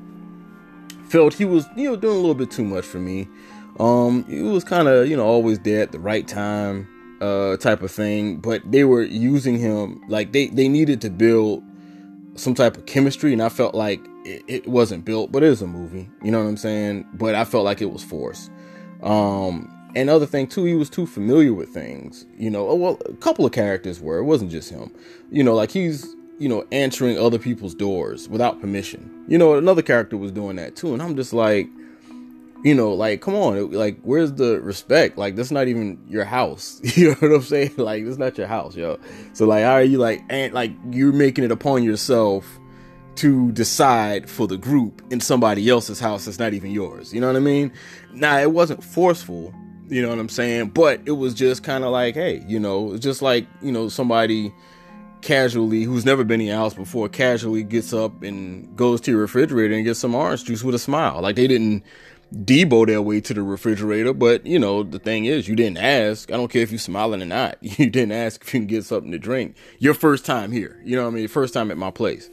felt 1.12 1.34
he 1.34 1.46
was 1.46 1.68
you 1.75 1.89
know 1.89 1.96
doing 1.96 2.15
a 2.15 2.20
little 2.20 2.36
bit 2.36 2.50
too 2.50 2.63
much 2.63 2.86
for 2.86 3.00
me. 3.00 3.27
Um, 3.80 4.24
he 4.25 4.41
was 4.41 4.63
kind 4.63 4.88
of 4.88 5.08
you 5.08 5.18
know 5.18 5.25
always 5.25 5.60
there 5.60 5.82
at 5.82 5.91
the 5.91 6.00
right 6.00 6.27
time 6.27 6.88
uh, 7.22 7.58
type 7.58 7.82
of 7.82 7.91
thing, 7.91 8.38
but 8.38 8.62
they 8.70 8.84
were 8.84 9.03
using 9.03 9.60
him 9.60 10.01
like 10.08 10.32
they 10.32 10.48
they 10.48 10.68
needed 10.68 11.01
to 11.01 11.10
build 11.10 11.63
some 12.36 12.56
type 12.56 12.77
of 12.77 12.86
chemistry, 12.86 13.34
and 13.34 13.44
I 13.44 13.50
felt 13.50 13.75
like 13.75 14.00
it, 14.24 14.44
it 14.48 14.68
wasn't 14.68 15.06
built, 15.06 15.32
but 15.32 15.44
it 15.44 15.48
is 15.48 15.62
a 15.62 15.68
movie, 15.68 16.10
you 16.24 16.32
know 16.32 16.39
what 16.39 16.50
I'm 16.50 16.58
saying? 16.58 17.08
But 17.13 17.36
I 17.36 17.44
felt 17.44 17.65
like 17.65 17.82
it 17.82 17.91
was 17.91 18.03
forced. 18.03 18.50
Um, 19.03 19.70
and 19.96 20.10
other 20.10 20.25
thing 20.25 20.48
too, 20.48 20.63
he 20.63 20.75
was 20.75 20.89
too 20.89 21.06
familiar 21.06 21.53
with 21.53 21.70
things, 21.70 22.25
you 22.38 22.50
know. 22.50 22.74
Well, 22.74 23.00
a 23.06 23.13
couple 23.13 23.46
of 23.46 23.51
characters 23.51 24.00
were. 24.00 24.20
It 24.20 24.24
wasn't 24.24 24.51
just 24.51 24.70
him, 24.70 24.91
you 25.30 25.44
know. 25.44 25.53
Like 25.53 25.72
he's 25.72 26.15
you 26.41 26.50
know 26.50 26.65
answering 26.71 27.19
other 27.19 27.38
people's 27.38 27.75
doors 27.75 28.27
without 28.27 28.60
permission. 28.60 29.25
You 29.27 29.38
know, 29.38 29.53
another 29.53 29.83
character 29.83 30.17
was 30.17 30.31
doing 30.31 30.55
that 30.55 30.75
too, 30.75 30.93
and 30.93 31.01
I'm 31.01 31.15
just 31.15 31.33
like 31.33 31.67
you 32.63 32.75
know, 32.75 32.93
like, 32.93 33.21
come 33.21 33.33
on, 33.33 33.71
like, 33.71 34.00
where's 34.03 34.33
the 34.33 34.62
respect? 34.62 35.17
Like, 35.17 35.36
that's 35.36 35.50
not 35.50 35.67
even 35.67 35.98
your 36.07 36.25
house. 36.25 36.79
you 36.95 37.10
know 37.10 37.15
what 37.15 37.31
I'm 37.31 37.41
saying? 37.41 37.71
Like, 37.77 38.03
it's 38.03 38.19
not 38.19 38.38
your 38.38 38.45
house, 38.45 38.75
yo. 38.75 39.00
So, 39.33 39.48
like, 39.48 39.63
how 39.63 39.71
are 39.71 39.83
you 39.83 39.98
like, 39.98 40.21
and 40.29 40.53
like, 40.53 40.71
you're 40.91 41.12
making 41.12 41.43
it 41.43 41.51
upon 41.51 41.83
yourself 41.83 42.45
to 43.15 43.51
decide 43.51 44.29
for 44.29 44.48
the 44.48 44.57
group 44.57 45.01
in 45.12 45.19
somebody 45.19 45.67
else's 45.69 46.00
house 46.00 46.25
that's 46.25 46.39
not 46.39 46.53
even 46.53 46.71
yours. 46.71 47.13
You 47.13 47.21
know 47.21 47.27
what 47.27 47.36
I 47.36 47.39
mean? 47.39 47.71
Now, 48.13 48.38
it 48.39 48.51
wasn't 48.51 48.83
forceful. 48.83 49.53
You 49.89 50.01
know 50.01 50.10
what 50.10 50.19
I'm 50.19 50.29
saying? 50.29 50.69
But 50.69 51.01
it 51.05 51.12
was 51.12 51.33
just 51.33 51.63
kind 51.63 51.83
of 51.83 51.91
like, 51.91 52.13
hey, 52.13 52.43
you 52.48 52.60
know, 52.60 52.93
it's 52.93 53.03
just 53.03 53.21
like, 53.21 53.48
you 53.62 53.71
know, 53.71 53.89
somebody 53.89 54.53
casually 55.22 55.84
who's 55.84 56.06
never 56.06 56.24
been 56.24 56.42
in 56.42 56.48
your 56.48 56.58
house 56.58 56.74
before 56.74 57.10
casually 57.10 57.63
gets 57.63 57.94
up 57.94 58.24
and 58.24 58.75
goes 58.75 59.01
to 59.01 59.12
your 59.12 59.22
refrigerator 59.22 59.74
and 59.74 59.86
gets 59.86 60.00
some 60.00 60.16
orange 60.16 60.46
juice 60.46 60.63
with 60.63 60.75
a 60.75 60.80
smile. 60.80 61.22
Like 61.22 61.36
they 61.36 61.48
didn't 61.48 61.84
Debo 62.34 62.88
their 62.88 63.01
way 63.01 63.20
to 63.20 63.34
the 63.34 63.44
refrigerator, 63.44 64.13
but 64.13 64.46
you 64.46 64.58
know, 64.58 64.84
the 64.84 65.00
thing 65.00 65.25
is, 65.25 65.50
you 65.50 65.56
didn't 65.56 65.80
ask. 65.80 66.32
I 66.32 66.38
don't 66.38 66.48
care 66.48 66.62
if 66.62 66.72
you're 66.72 66.80
smiling 66.80 67.22
or 67.22 67.25
not. 67.25 67.58
You 67.62 67.90
didn't 67.90 68.13
ask 68.13 68.42
if 68.42 68.54
you 68.54 68.60
can 68.62 68.68
get 68.68 68.86
something 68.86 69.12
to 69.12 69.20
drink. 69.20 69.58
Your 69.80 69.94
first 69.94 70.25
time 70.25 70.51
here, 70.51 70.80
you 70.86 70.96
know 70.96 71.04
what 71.04 71.12
I 71.12 71.16
mean? 71.16 71.28
First 71.28 71.54
time 71.54 71.72
at 71.72 71.78
my 71.78 71.92
place. 71.92 72.30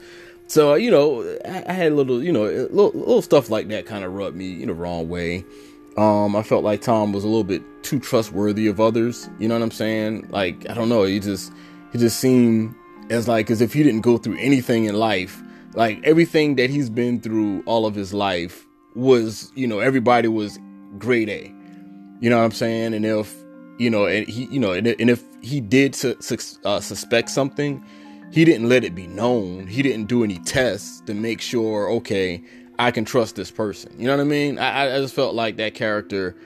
So, 0.46 0.74
you 0.74 0.90
know, 0.90 1.38
I, 1.44 1.72
had 1.72 1.92
a 1.92 1.94
little, 1.94 2.22
you 2.22 2.32
know, 2.32 2.44
little, 2.44 2.92
little 2.92 3.22
stuff 3.22 3.50
like 3.50 3.68
that 3.68 3.86
kind 3.86 4.04
of 4.04 4.14
rubbed 4.14 4.36
me 4.36 4.62
in 4.62 4.68
the 4.68 4.74
wrong 4.74 5.08
way. 5.08 5.44
Um, 5.96 6.36
I 6.36 6.42
felt 6.42 6.64
like 6.64 6.80
Tom 6.80 7.12
was 7.12 7.24
a 7.24 7.26
little 7.26 7.44
bit 7.44 7.62
too 7.82 7.98
trustworthy 7.98 8.66
of 8.66 8.80
others. 8.80 9.28
You 9.38 9.48
know 9.48 9.56
what 9.56 9.62
I'm 9.62 9.70
saying? 9.70 10.28
Like, 10.30 10.68
I 10.70 10.74
don't 10.74 10.88
know. 10.88 11.02
He 11.02 11.20
just, 11.20 11.52
he 11.92 11.98
just 11.98 12.20
seemed 12.20 12.74
as 13.10 13.28
like, 13.28 13.50
as 13.50 13.60
if 13.60 13.72
he 13.72 13.82
didn't 13.82 14.02
go 14.02 14.18
through 14.18 14.36
anything 14.38 14.84
in 14.84 14.94
life. 14.94 15.40
Like 15.74 16.00
everything 16.04 16.56
that 16.56 16.70
he's 16.70 16.90
been 16.90 17.20
through 17.20 17.62
all 17.66 17.86
of 17.86 17.94
his 17.94 18.12
life 18.12 18.66
was, 18.94 19.52
you 19.54 19.66
know, 19.66 19.80
everybody 19.80 20.28
was 20.28 20.58
grade 20.98 21.28
A. 21.28 21.54
You 22.20 22.30
know 22.30 22.38
what 22.38 22.44
I'm 22.44 22.52
saying? 22.52 22.94
And 22.94 23.06
if, 23.06 23.34
you 23.78 23.90
know, 23.90 24.06
and 24.06 24.26
he, 24.28 24.46
you 24.46 24.58
know, 24.58 24.72
and, 24.72 24.86
and 24.86 25.08
if 25.08 25.22
he 25.40 25.60
did 25.60 25.94
su- 25.94 26.16
su- 26.20 26.58
uh, 26.64 26.80
suspect 26.80 27.30
something, 27.30 27.84
he 28.32 28.44
didn't 28.44 28.68
let 28.68 28.84
it 28.84 28.94
be 28.94 29.06
known. 29.06 29.66
He 29.66 29.82
didn't 29.82 30.06
do 30.06 30.24
any 30.24 30.38
tests 30.40 31.00
to 31.06 31.14
make 31.14 31.40
sure, 31.40 31.88
okay, 31.92 32.42
I 32.78 32.90
can 32.90 33.04
trust 33.04 33.36
this 33.36 33.50
person. 33.50 33.92
You 33.98 34.06
know 34.06 34.16
what 34.16 34.22
I 34.22 34.26
mean? 34.26 34.58
I, 34.58 34.96
I 34.96 35.00
just 35.00 35.14
felt 35.14 35.34
like 35.34 35.56
that 35.56 35.74
character, 35.74 36.36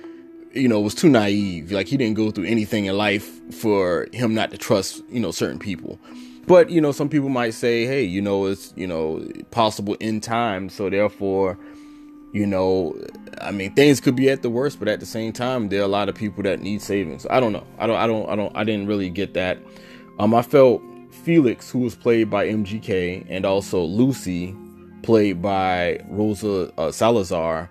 you 0.54 0.68
know, 0.68 0.80
was 0.80 0.94
too 0.94 1.09
naive. 1.09 1.73
Like 1.73 1.88
he 1.88 1.97
didn't 1.97 2.16
go 2.16 2.30
through 2.30 2.44
anything 2.44 2.87
in 2.87 2.97
life 2.97 3.40
for 3.54 4.09
him 4.12 4.35
not 4.35 4.50
to 4.50 4.59
trust, 4.59 5.02
you 5.11 5.21
know, 5.21 5.30
certain 5.30 5.59
people. 5.59 5.99
But, 6.47 6.71
you 6.71 6.80
know, 6.80 6.92
some 6.92 7.09
people 7.09 7.28
might 7.28 7.54
say, 7.54 7.87
hey, 7.87 8.02
you 8.02 8.21
know, 8.21 8.47
it's, 8.47 8.73
you 8.76 8.87
know, 8.87 9.26
possible 9.52 9.94
in 10.00 10.21
time. 10.21 10.68
So 10.68 10.90
therefore, 10.90 11.59
you 12.32 12.47
know, 12.47 12.99
I 13.40 13.52
mean, 13.52 13.75
things 13.75 14.00
could 14.00 14.16
be 14.16 14.28
at 14.30 14.42
the 14.42 14.50
worst, 14.50 14.78
but 14.78 14.88
at 14.88 15.00
the 15.00 15.06
same 15.06 15.32
time, 15.32 15.68
there 15.68 15.80
are 15.80 15.85
a 15.85 15.88
lot 15.88 16.09
of 16.09 16.14
people 16.14 16.42
that 16.44 16.61
need 16.61 16.82
savings. 16.82 17.26
I 17.30 17.40
don't 17.40 17.52
know. 17.52 17.66
I 17.78 17.87
don't. 17.87 17.97
I 17.97 18.06
don't. 18.06 18.28
I 18.28 18.37
don't. 18.37 18.56
I 18.56 18.64
didn't 18.64 18.87
really 18.87 19.11
get 19.11 19.35
that. 19.35 19.59
Um, 20.18 20.35
I 20.35 20.42
felt 20.42 20.82
Felix, 21.11 21.71
who 21.71 21.80
was 21.80 21.94
played 21.94 22.30
by 22.30 22.47
MGK, 22.47 23.26
and 23.28 23.44
also 23.44 23.82
Lucy, 23.82 24.56
played 25.02 25.42
by 25.42 26.00
Rosa 26.09 26.73
uh, 26.78 26.90
Salazar, 26.90 27.71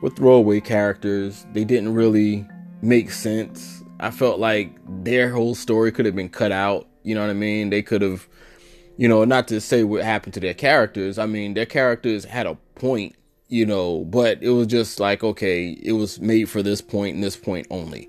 were 0.00 0.10
throwaway 0.10 0.60
characters. 0.60 1.46
They 1.52 1.64
didn't 1.64 1.94
really 1.94 2.46
make 2.82 3.10
sense. 3.10 3.82
I 4.00 4.10
felt 4.10 4.38
like 4.38 4.76
their 5.04 5.30
whole 5.30 5.54
story 5.54 5.92
could 5.92 6.06
have 6.06 6.16
been 6.16 6.28
cut 6.28 6.52
out. 6.52 6.86
You 7.02 7.14
know 7.14 7.20
what 7.20 7.30
I 7.30 7.34
mean? 7.34 7.70
They 7.70 7.82
could 7.82 8.02
have, 8.02 8.28
you 8.96 9.08
know, 9.08 9.24
not 9.24 9.48
to 9.48 9.60
say 9.60 9.84
what 9.84 10.02
happened 10.02 10.34
to 10.34 10.40
their 10.40 10.54
characters. 10.54 11.18
I 11.18 11.26
mean, 11.26 11.54
their 11.54 11.66
characters 11.66 12.24
had 12.24 12.46
a 12.46 12.56
point 12.74 13.14
you 13.48 13.66
know, 13.66 14.04
but 14.06 14.42
it 14.42 14.50
was 14.50 14.66
just 14.66 14.98
like, 14.98 15.22
okay, 15.22 15.70
it 15.82 15.92
was 15.92 16.20
made 16.20 16.48
for 16.48 16.62
this 16.62 16.80
point 16.80 17.14
and 17.14 17.22
this 17.22 17.36
point 17.36 17.66
only. 17.70 18.08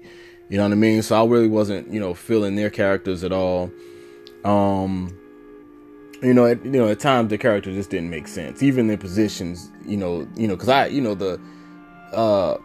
You 0.49 0.57
know 0.57 0.63
what 0.63 0.71
I 0.71 0.75
mean? 0.75 1.01
So 1.01 1.21
I 1.21 1.27
really 1.27 1.47
wasn't, 1.47 1.91
you 1.91 1.99
know, 1.99 2.13
feeling 2.13 2.55
their 2.55 2.69
characters 2.69 3.23
at 3.23 3.31
all. 3.31 3.71
Um, 4.43 5.15
you 6.21 6.33
know, 6.33 6.45
at, 6.45 6.63
you 6.63 6.71
know, 6.71 6.87
at 6.87 6.99
times 6.99 7.29
the 7.29 7.37
characters 7.37 7.75
just 7.75 7.89
didn't 7.89 8.09
make 8.09 8.27
sense. 8.27 8.63
Even 8.63 8.87
their 8.87 8.97
positions, 8.97 9.71
you 9.85 9.97
know, 9.97 10.27
you 10.35 10.47
know, 10.47 10.55
because 10.55 10.69
I, 10.69 10.87
you 10.87 11.01
know, 11.01 11.15
the 11.15 11.39
uh, 12.13 12.57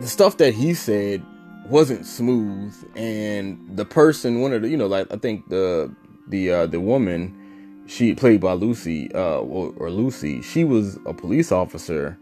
the 0.00 0.06
stuff 0.06 0.36
that 0.38 0.54
he 0.54 0.74
said 0.74 1.24
wasn't 1.68 2.06
smooth, 2.06 2.74
and 2.94 3.58
the 3.76 3.84
person, 3.84 4.40
one 4.40 4.52
of 4.52 4.62
the, 4.62 4.68
you 4.68 4.76
know, 4.76 4.86
like 4.86 5.12
I 5.12 5.16
think 5.16 5.48
the 5.48 5.94
the 6.28 6.50
uh, 6.50 6.66
the 6.66 6.80
woman 6.80 7.42
she 7.86 8.14
played 8.14 8.40
by 8.40 8.52
Lucy, 8.52 9.12
uh, 9.14 9.38
or, 9.38 9.72
or 9.76 9.90
Lucy, 9.90 10.42
she 10.42 10.64
was 10.64 10.98
a 11.06 11.14
police 11.14 11.52
officer, 11.52 12.18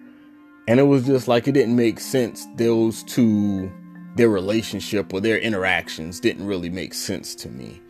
and 0.69 0.79
it 0.79 0.85
was 0.85 1.07
just 1.07 1.27
like 1.27 1.49
it 1.49 1.53
didn't 1.53 1.77
make 1.77 2.01
sense. 2.01 2.47
Those 2.57 3.03
two, 3.03 3.73
their 4.17 4.29
relationship 4.29 5.13
or 5.13 5.21
their 5.21 5.39
interactions 5.39 6.21
didn't 6.21 6.47
really 6.47 6.69
make 6.71 6.95
sense 6.95 7.35
to 7.37 7.49
me. 7.49 7.81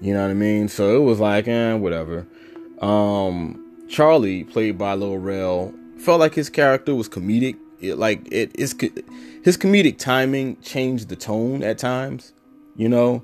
You 0.00 0.14
know 0.14 0.22
what 0.22 0.30
I 0.30 0.34
mean? 0.34 0.68
So 0.68 0.96
it 0.96 1.04
was 1.04 1.20
like, 1.20 1.48
eh, 1.48 1.74
whatever. 1.74 2.26
Um, 2.80 3.60
Charlie, 3.88 4.44
played 4.44 4.78
by 4.78 4.94
Lil 4.94 5.18
Rel, 5.18 5.72
felt 5.98 6.20
like 6.20 6.34
his 6.34 6.50
character 6.50 6.94
was 6.94 7.08
comedic. 7.08 7.56
It, 7.90 7.98
like 7.98 8.26
it 8.30 8.52
is 8.58 8.74
his 9.42 9.56
comedic 9.56 9.98
timing 9.98 10.60
changed 10.60 11.08
the 11.08 11.16
tone 11.16 11.62
at 11.62 11.78
times. 11.78 12.32
You 12.76 12.88
know, 12.88 13.22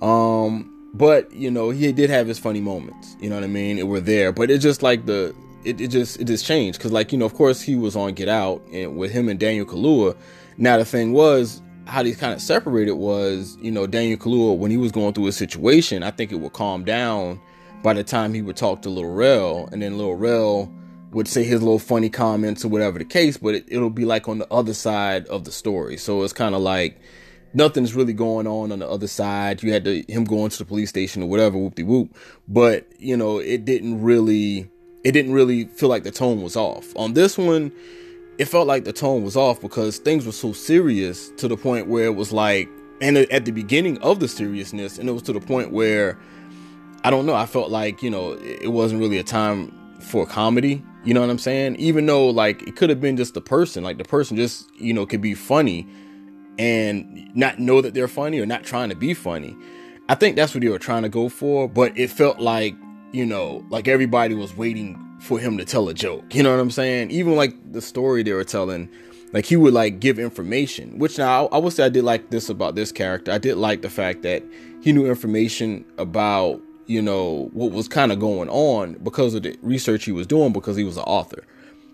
um, 0.00 0.90
but 0.94 1.32
you 1.32 1.50
know 1.50 1.70
he 1.70 1.92
did 1.92 2.10
have 2.10 2.26
his 2.26 2.38
funny 2.38 2.60
moments 2.60 3.16
you 3.20 3.28
know 3.28 3.36
what 3.36 3.44
i 3.44 3.48
mean? 3.48 3.78
It 3.78 3.86
were 3.86 4.00
there 4.00 4.32
but 4.32 4.50
it's 4.50 4.62
just 4.62 4.82
like 4.82 5.06
the 5.06 5.34
it, 5.64 5.80
it 5.80 5.88
just 5.88 6.20
it 6.20 6.24
just 6.24 6.44
changed. 6.44 6.78
Because 6.78 6.92
like 6.92 7.12
you 7.12 7.18
know 7.18 7.24
of 7.24 7.34
course 7.34 7.60
he 7.60 7.74
was 7.76 7.96
on 7.96 8.14
get 8.14 8.28
out 8.28 8.62
and 8.72 8.96
with 8.96 9.10
him 9.10 9.28
and 9.28 9.38
daniel 9.38 9.66
kaluuya. 9.66 10.16
Now 10.58 10.76
the 10.76 10.84
thing 10.84 11.12
was 11.12 11.62
how 11.86 12.02
these 12.02 12.16
kind 12.16 12.32
of 12.32 12.40
separated 12.40 12.92
was 12.92 13.56
you 13.60 13.70
know 13.70 13.86
daniel 13.86 14.18
kaluuya 14.18 14.56
when 14.56 14.70
he 14.70 14.76
was 14.76 14.92
going 14.92 15.12
through 15.12 15.26
a 15.26 15.32
situation 15.32 16.02
i 16.04 16.10
think 16.12 16.30
it 16.30 16.36
would 16.36 16.52
calm 16.52 16.84
down 16.84 17.40
by 17.82 17.92
the 17.92 18.04
time 18.04 18.32
he 18.32 18.40
would 18.40 18.56
talk 18.56 18.82
to 18.82 18.88
lil 18.88 19.06
rel 19.06 19.68
and 19.72 19.82
then 19.82 19.98
lil 19.98 20.14
rel 20.14 20.72
would 21.12 21.28
say 21.28 21.44
his 21.44 21.62
little 21.62 21.78
funny 21.78 22.10
comments 22.10 22.64
or 22.64 22.68
whatever 22.68 22.98
the 22.98 23.04
case 23.04 23.36
but 23.36 23.54
it, 23.54 23.64
it'll 23.68 23.90
be 23.90 24.04
like 24.04 24.28
on 24.28 24.38
the 24.38 24.52
other 24.52 24.74
side 24.74 25.26
of 25.26 25.44
the 25.44 25.52
story 25.52 25.96
so 25.96 26.22
it's 26.22 26.32
kind 26.32 26.54
of 26.54 26.60
like 26.60 27.00
nothing's 27.54 27.94
really 27.94 28.12
going 28.12 28.46
on 28.46 28.72
on 28.72 28.78
the 28.78 28.88
other 28.88 29.06
side. 29.06 29.62
You 29.62 29.72
had 29.72 29.84
to 29.84 30.02
him 30.08 30.24
going 30.24 30.50
to 30.50 30.58
the 30.58 30.64
police 30.64 30.88
station 30.88 31.22
or 31.22 31.28
whatever, 31.28 31.58
whoop 31.58 31.74
de 31.74 31.82
whoop. 31.82 32.16
But 32.48 32.86
you 32.98 33.16
know, 33.16 33.38
it 33.38 33.64
didn't 33.64 34.02
really, 34.02 34.70
it 35.04 35.12
didn't 35.12 35.32
really 35.32 35.66
feel 35.66 35.88
like 35.88 36.04
the 36.04 36.10
tone 36.10 36.42
was 36.42 36.56
off. 36.56 36.94
On 36.96 37.14
this 37.14 37.38
one, 37.38 37.72
it 38.38 38.46
felt 38.46 38.66
like 38.66 38.84
the 38.84 38.92
tone 38.92 39.22
was 39.22 39.36
off 39.36 39.60
because 39.60 39.98
things 39.98 40.26
were 40.26 40.32
so 40.32 40.52
serious 40.52 41.30
to 41.36 41.48
the 41.48 41.56
point 41.56 41.86
where 41.86 42.04
it 42.04 42.16
was 42.16 42.32
like, 42.32 42.68
and 43.00 43.16
at 43.16 43.44
the 43.44 43.50
beginning 43.50 43.98
of 43.98 44.20
the 44.20 44.28
seriousness, 44.28 44.98
and 44.98 45.08
it 45.08 45.12
was 45.12 45.22
to 45.22 45.32
the 45.32 45.40
point 45.40 45.72
where, 45.72 46.18
I 47.04 47.10
don't 47.10 47.26
know, 47.26 47.34
I 47.34 47.46
felt 47.46 47.70
like 47.70 48.02
you 48.02 48.10
know 48.10 48.32
it 48.40 48.72
wasn't 48.72 49.00
really 49.00 49.18
a 49.18 49.24
time 49.24 49.72
for 50.00 50.26
comedy. 50.26 50.82
You 51.04 51.14
know 51.14 51.20
what 51.20 51.30
I'm 51.30 51.38
saying? 51.38 51.76
Even 51.76 52.06
though 52.06 52.28
like 52.28 52.62
it 52.62 52.76
could 52.76 52.90
have 52.90 53.00
been 53.00 53.16
just 53.16 53.34
the 53.34 53.40
person, 53.40 53.82
like 53.82 53.98
the 53.98 54.04
person 54.04 54.36
just 54.36 54.68
you 54.76 54.92
know 54.92 55.06
could 55.06 55.20
be 55.20 55.34
funny 55.34 55.86
and 56.58 57.34
not 57.34 57.58
know 57.58 57.80
that 57.80 57.94
they're 57.94 58.08
funny 58.08 58.38
or 58.38 58.46
not 58.46 58.62
trying 58.64 58.88
to 58.90 58.96
be 58.96 59.14
funny. 59.14 59.56
I 60.08 60.14
think 60.14 60.36
that's 60.36 60.54
what 60.54 60.62
they 60.62 60.68
were 60.68 60.78
trying 60.78 61.02
to 61.02 61.08
go 61.08 61.28
for, 61.28 61.68
but 61.68 61.96
it 61.96 62.10
felt 62.10 62.38
like, 62.38 62.74
you 63.12 63.24
know, 63.24 63.64
like 63.70 63.88
everybody 63.88 64.34
was 64.34 64.56
waiting 64.56 64.98
for 65.20 65.38
him 65.38 65.56
to 65.58 65.64
tell 65.64 65.88
a 65.88 65.94
joke. 65.94 66.34
You 66.34 66.42
know 66.42 66.50
what 66.50 66.60
I'm 66.60 66.70
saying? 66.70 67.10
Even 67.10 67.36
like 67.36 67.54
the 67.72 67.80
story 67.80 68.22
they 68.22 68.32
were 68.32 68.44
telling, 68.44 68.88
like 69.32 69.46
he 69.46 69.56
would 69.56 69.72
like 69.72 70.00
give 70.00 70.18
information. 70.18 70.98
Which 70.98 71.18
now 71.18 71.46
I, 71.46 71.56
I 71.56 71.58
would 71.58 71.72
say 71.72 71.84
I 71.84 71.88
did 71.88 72.04
like 72.04 72.30
this 72.30 72.48
about 72.48 72.74
this 72.74 72.92
character. 72.92 73.32
I 73.32 73.38
did 73.38 73.56
like 73.56 73.82
the 73.82 73.90
fact 73.90 74.22
that 74.22 74.42
he 74.82 74.92
knew 74.92 75.06
information 75.06 75.84
about 75.98 76.60
you 76.86 77.00
know 77.00 77.50
what 77.52 77.72
was 77.72 77.88
kind 77.88 78.12
of 78.12 78.18
going 78.18 78.48
on 78.48 78.94
because 79.02 79.34
of 79.34 79.42
the 79.42 79.56
research 79.62 80.04
he 80.04 80.12
was 80.12 80.26
doing 80.26 80.52
because 80.52 80.76
he 80.76 80.84
was 80.84 80.96
an 80.96 81.04
author. 81.04 81.44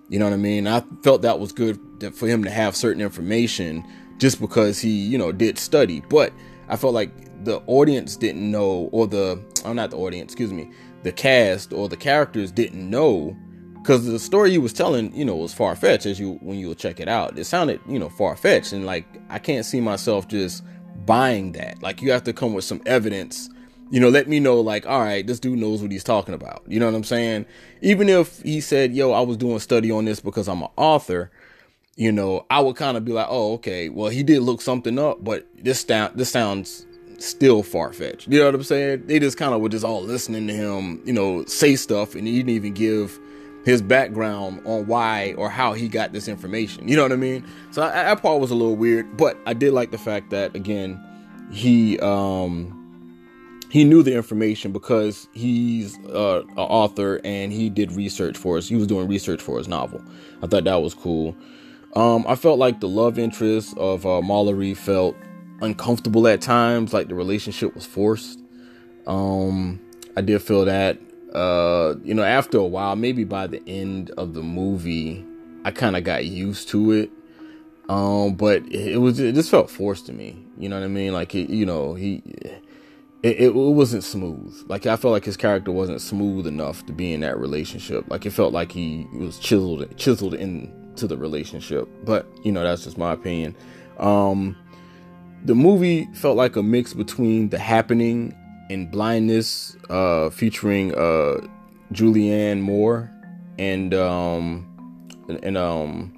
You 0.09 0.18
know 0.18 0.25
what 0.25 0.35
I 0.35 0.38
mean? 0.38 0.66
I 0.66 0.83
felt 1.02 1.23
that 1.23 1.38
was 1.38 1.52
good 1.52 1.78
for 2.14 2.26
him 2.26 2.42
to 2.45 2.50
have 2.50 2.75
certain 2.75 3.02
information 3.02 3.85
just 4.18 4.40
because 4.40 4.80
he, 4.80 4.90
you 4.90 5.18
know, 5.18 5.33
did 5.33 5.59
study. 5.59 6.02
But 6.09 6.33
I 6.68 6.76
felt 6.76 6.95
like 6.95 7.11
the 7.45 7.62
audience 7.66 8.16
didn't 8.16 8.50
know, 8.50 8.88
or 8.92 9.07
the, 9.07 9.42
I'm 9.64 9.71
oh, 9.71 9.73
not 9.75 9.90
the 9.90 9.99
audience, 9.99 10.33
excuse 10.33 10.52
me, 10.52 10.71
the 11.02 11.12
cast 11.12 11.73
or 11.73 11.88
the 11.88 11.97
characters 11.97 12.50
didn't 12.50 12.88
know 12.88 13.37
because 13.75 14.07
the 14.07 14.18
story 14.18 14.50
he 14.50 14.59
was 14.59 14.73
telling, 14.73 15.14
you 15.14 15.25
know, 15.25 15.37
was 15.37 15.54
far 15.54 15.76
fetched 15.76 16.07
as 16.07 16.18
you, 16.18 16.35
when 16.42 16.59
you'll 16.59 16.75
check 16.75 17.00
it 17.00 17.09
out. 17.09 17.38
It 17.38 17.45
sounded, 17.45 17.80
you 17.88 17.99
know, 17.99 18.09
far 18.09 18.35
fetched. 18.35 18.73
And 18.73 18.87
like, 18.87 19.07
I 19.28 19.38
can't 19.38 19.64
see 19.64 19.80
myself 19.80 20.26
just 20.26 20.64
buying 21.07 21.52
that. 21.52 21.83
Like, 21.83 22.02
you 22.02 22.11
have 22.12 22.25
to 22.25 22.33
come 22.33 22.54
with 22.54 22.64
some 22.64 22.83
evidence 22.87 23.49
you 23.90 24.00
know, 24.00 24.09
let 24.09 24.28
me 24.28 24.40
know, 24.40 24.61
like, 24.61 24.87
all 24.87 25.00
right, 25.00 25.26
this 25.26 25.40
dude 25.40 25.59
knows 25.59 25.83
what 25.83 25.90
he's 25.90 26.04
talking 26.04 26.35
about. 26.35 26.62
You 26.66 26.78
know 26.78 26.87
what 26.87 26.95
I'm 26.95 27.04
saying? 27.04 27.47
Even 27.80 28.09
if 28.09 28.40
he 28.42 28.61
said, 28.61 28.95
yo, 28.95 29.12
I 29.12 29.21
was 29.21 29.37
doing 29.37 29.57
a 29.57 29.61
study 29.61 29.90
on 29.90 30.04
this 30.04 30.21
because 30.21 30.49
I'm 30.49 30.62
an 30.62 30.68
author, 30.76 31.30
you 31.97 32.12
know, 32.12 32.47
I 32.50 32.61
would 32.61 32.76
kind 32.76 32.97
of 32.97 33.04
be 33.04 33.12
like, 33.12 33.26
oh, 33.28 33.54
okay, 33.54 33.88
well, 33.88 34.09
he 34.09 34.23
did 34.23 34.40
look 34.40 34.61
something 34.61 34.99
up, 34.99 35.25
but 35.25 35.47
this 35.57 35.80
sound 35.80 36.16
this 36.16 36.30
sounds 36.30 36.87
still 37.18 37.62
far 37.64 37.92
fetched. 37.92 38.28
You 38.28 38.38
know 38.38 38.47
what 38.47 38.54
I'm 38.54 38.62
saying? 38.62 39.07
They 39.07 39.18
just 39.18 39.37
kind 39.37 39.52
of 39.52 39.61
were 39.61 39.68
just 39.68 39.85
all 39.85 40.02
listening 40.02 40.47
to 40.47 40.54
him, 40.54 41.02
you 41.04 41.12
know, 41.12 41.45
say 41.47 41.75
stuff, 41.75 42.14
and 42.14 42.26
he 42.26 42.37
didn't 42.37 42.50
even 42.50 42.75
give 42.75 43.18
his 43.64 43.83
background 43.83 44.62
on 44.64 44.87
why 44.87 45.35
or 45.37 45.50
how 45.50 45.73
he 45.73 45.88
got 45.88 46.12
this 46.12 46.28
information. 46.28 46.87
You 46.87 46.97
know 46.97 47.02
what 47.02 47.12
I 47.12 47.16
mean? 47.16 47.45
So 47.73 47.83
I, 47.83 47.90
that 47.90 48.23
part 48.23 48.40
was 48.40 48.50
a 48.50 48.54
little 48.54 48.76
weird, 48.76 49.16
but 49.16 49.37
I 49.45 49.52
did 49.52 49.73
like 49.73 49.90
the 49.90 49.99
fact 49.99 50.30
that 50.30 50.54
again, 50.54 51.02
he 51.50 51.99
um 51.99 52.77
he 53.70 53.84
knew 53.84 54.02
the 54.02 54.14
information 54.14 54.72
because 54.72 55.28
he's 55.32 55.98
uh, 56.06 56.42
an 56.50 56.58
author 56.58 57.20
and 57.25 57.52
he 57.52 57.68
did 57.68 57.92
research 57.92 58.37
for 58.37 58.56
us. 58.56 58.68
He 58.68 58.76
was 58.76 58.87
doing 58.87 59.08
research 59.08 59.42
for 59.42 59.58
his 59.58 59.68
novel. 59.68 60.02
I 60.42 60.46
thought 60.46 60.64
that 60.64 60.82
was 60.82 60.94
cool. 60.94 61.37
Um, 61.94 62.25
I 62.28 62.34
felt 62.34 62.58
like 62.58 62.80
the 62.80 62.88
love 62.88 63.18
interest 63.18 63.76
of 63.76 64.06
uh, 64.06 64.22
Mallory 64.22 64.75
felt 64.75 65.16
uncomfortable 65.60 66.26
at 66.28 66.40
times, 66.40 66.92
like 66.92 67.08
the 67.08 67.14
relationship 67.14 67.75
was 67.75 67.84
forced. 67.84 68.40
Um, 69.06 69.80
I 70.16 70.20
did 70.20 70.40
feel 70.42 70.64
that, 70.64 70.98
uh, 71.34 71.96
you 72.04 72.14
know, 72.14 72.22
after 72.22 72.58
a 72.58 72.64
while, 72.64 72.96
maybe 72.96 73.25
by 73.25 73.46
the 73.46 73.62
end 73.66 74.10
of 74.12 74.34
the 74.34 74.42
movie, 74.42 75.25
I 75.64 75.70
kind 75.72 75.96
of 75.96 76.04
got 76.04 76.25
used 76.25 76.68
to 76.70 76.92
it. 76.92 77.10
Um, 77.88 78.34
but 78.34 78.62
it, 78.70 78.98
was 78.98 79.18
it 79.18 79.34
just 79.34 79.50
felt 79.50 79.70
forced 79.70 80.06
to 80.06 80.12
me. 80.12 80.37
You 80.58 80.68
know 80.68 80.78
what 80.78 80.84
I 80.84 80.88
mean? 80.88 81.12
Like 81.14 81.34
it, 81.34 81.48
you 81.48 81.64
know, 81.64 81.94
he 81.94 82.22
it, 83.22 83.40
it, 83.40 83.54
wasn't 83.54 84.04
smooth. 84.04 84.54
Like 84.68 84.87
I 84.87 84.96
felt 84.96 85.12
like 85.12 85.25
his 85.25 85.37
character 85.37 85.72
wasn't 85.72 86.00
smooth 86.00 86.46
enough 86.46 86.87
to 86.87 86.92
be 86.92 87.12
in 87.12 87.20
that 87.20 87.38
relationship. 87.38 88.04
Like 88.08 88.26
it 88.26 88.30
felt 88.30 88.52
like 88.52 88.70
he 88.70 89.08
was 89.12 89.38
chiseled 89.38 89.96
chiseled 89.96 90.34
into 90.34 91.06
the 91.06 91.16
relationship. 91.16 91.88
But 92.04 92.26
you 92.44 92.52
know 92.52 92.62
that's 92.62 92.84
just 92.84 92.96
my 92.96 93.12
opinion. 93.12 93.56
Um, 93.99 94.56
the 95.45 95.54
movie 95.54 96.08
felt 96.14 96.36
like 96.36 96.56
a 96.56 96.62
mix 96.62 96.95
between 96.95 97.49
The 97.49 97.58
Happening 97.58 98.36
and 98.71 98.90
Blindness, 98.90 99.76
uh, 99.88 100.30
featuring 100.30 100.95
uh, 100.95 101.47
Julianne 101.93 102.60
Moore 102.60 103.10
and 103.58 103.95
um, 103.95 104.64
and, 105.28 105.45
and 105.45 105.58
um 105.58 106.14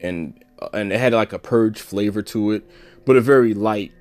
and 0.00 0.44
and 0.72 0.92
it 0.92 1.00
had 1.00 1.12
like 1.12 1.32
a 1.32 1.38
purge 1.38 1.80
flavor 1.80 2.22
to 2.22 2.52
it, 2.52 2.70
but 3.06 3.16
a 3.16 3.20
very 3.20 3.54
light 3.54 3.92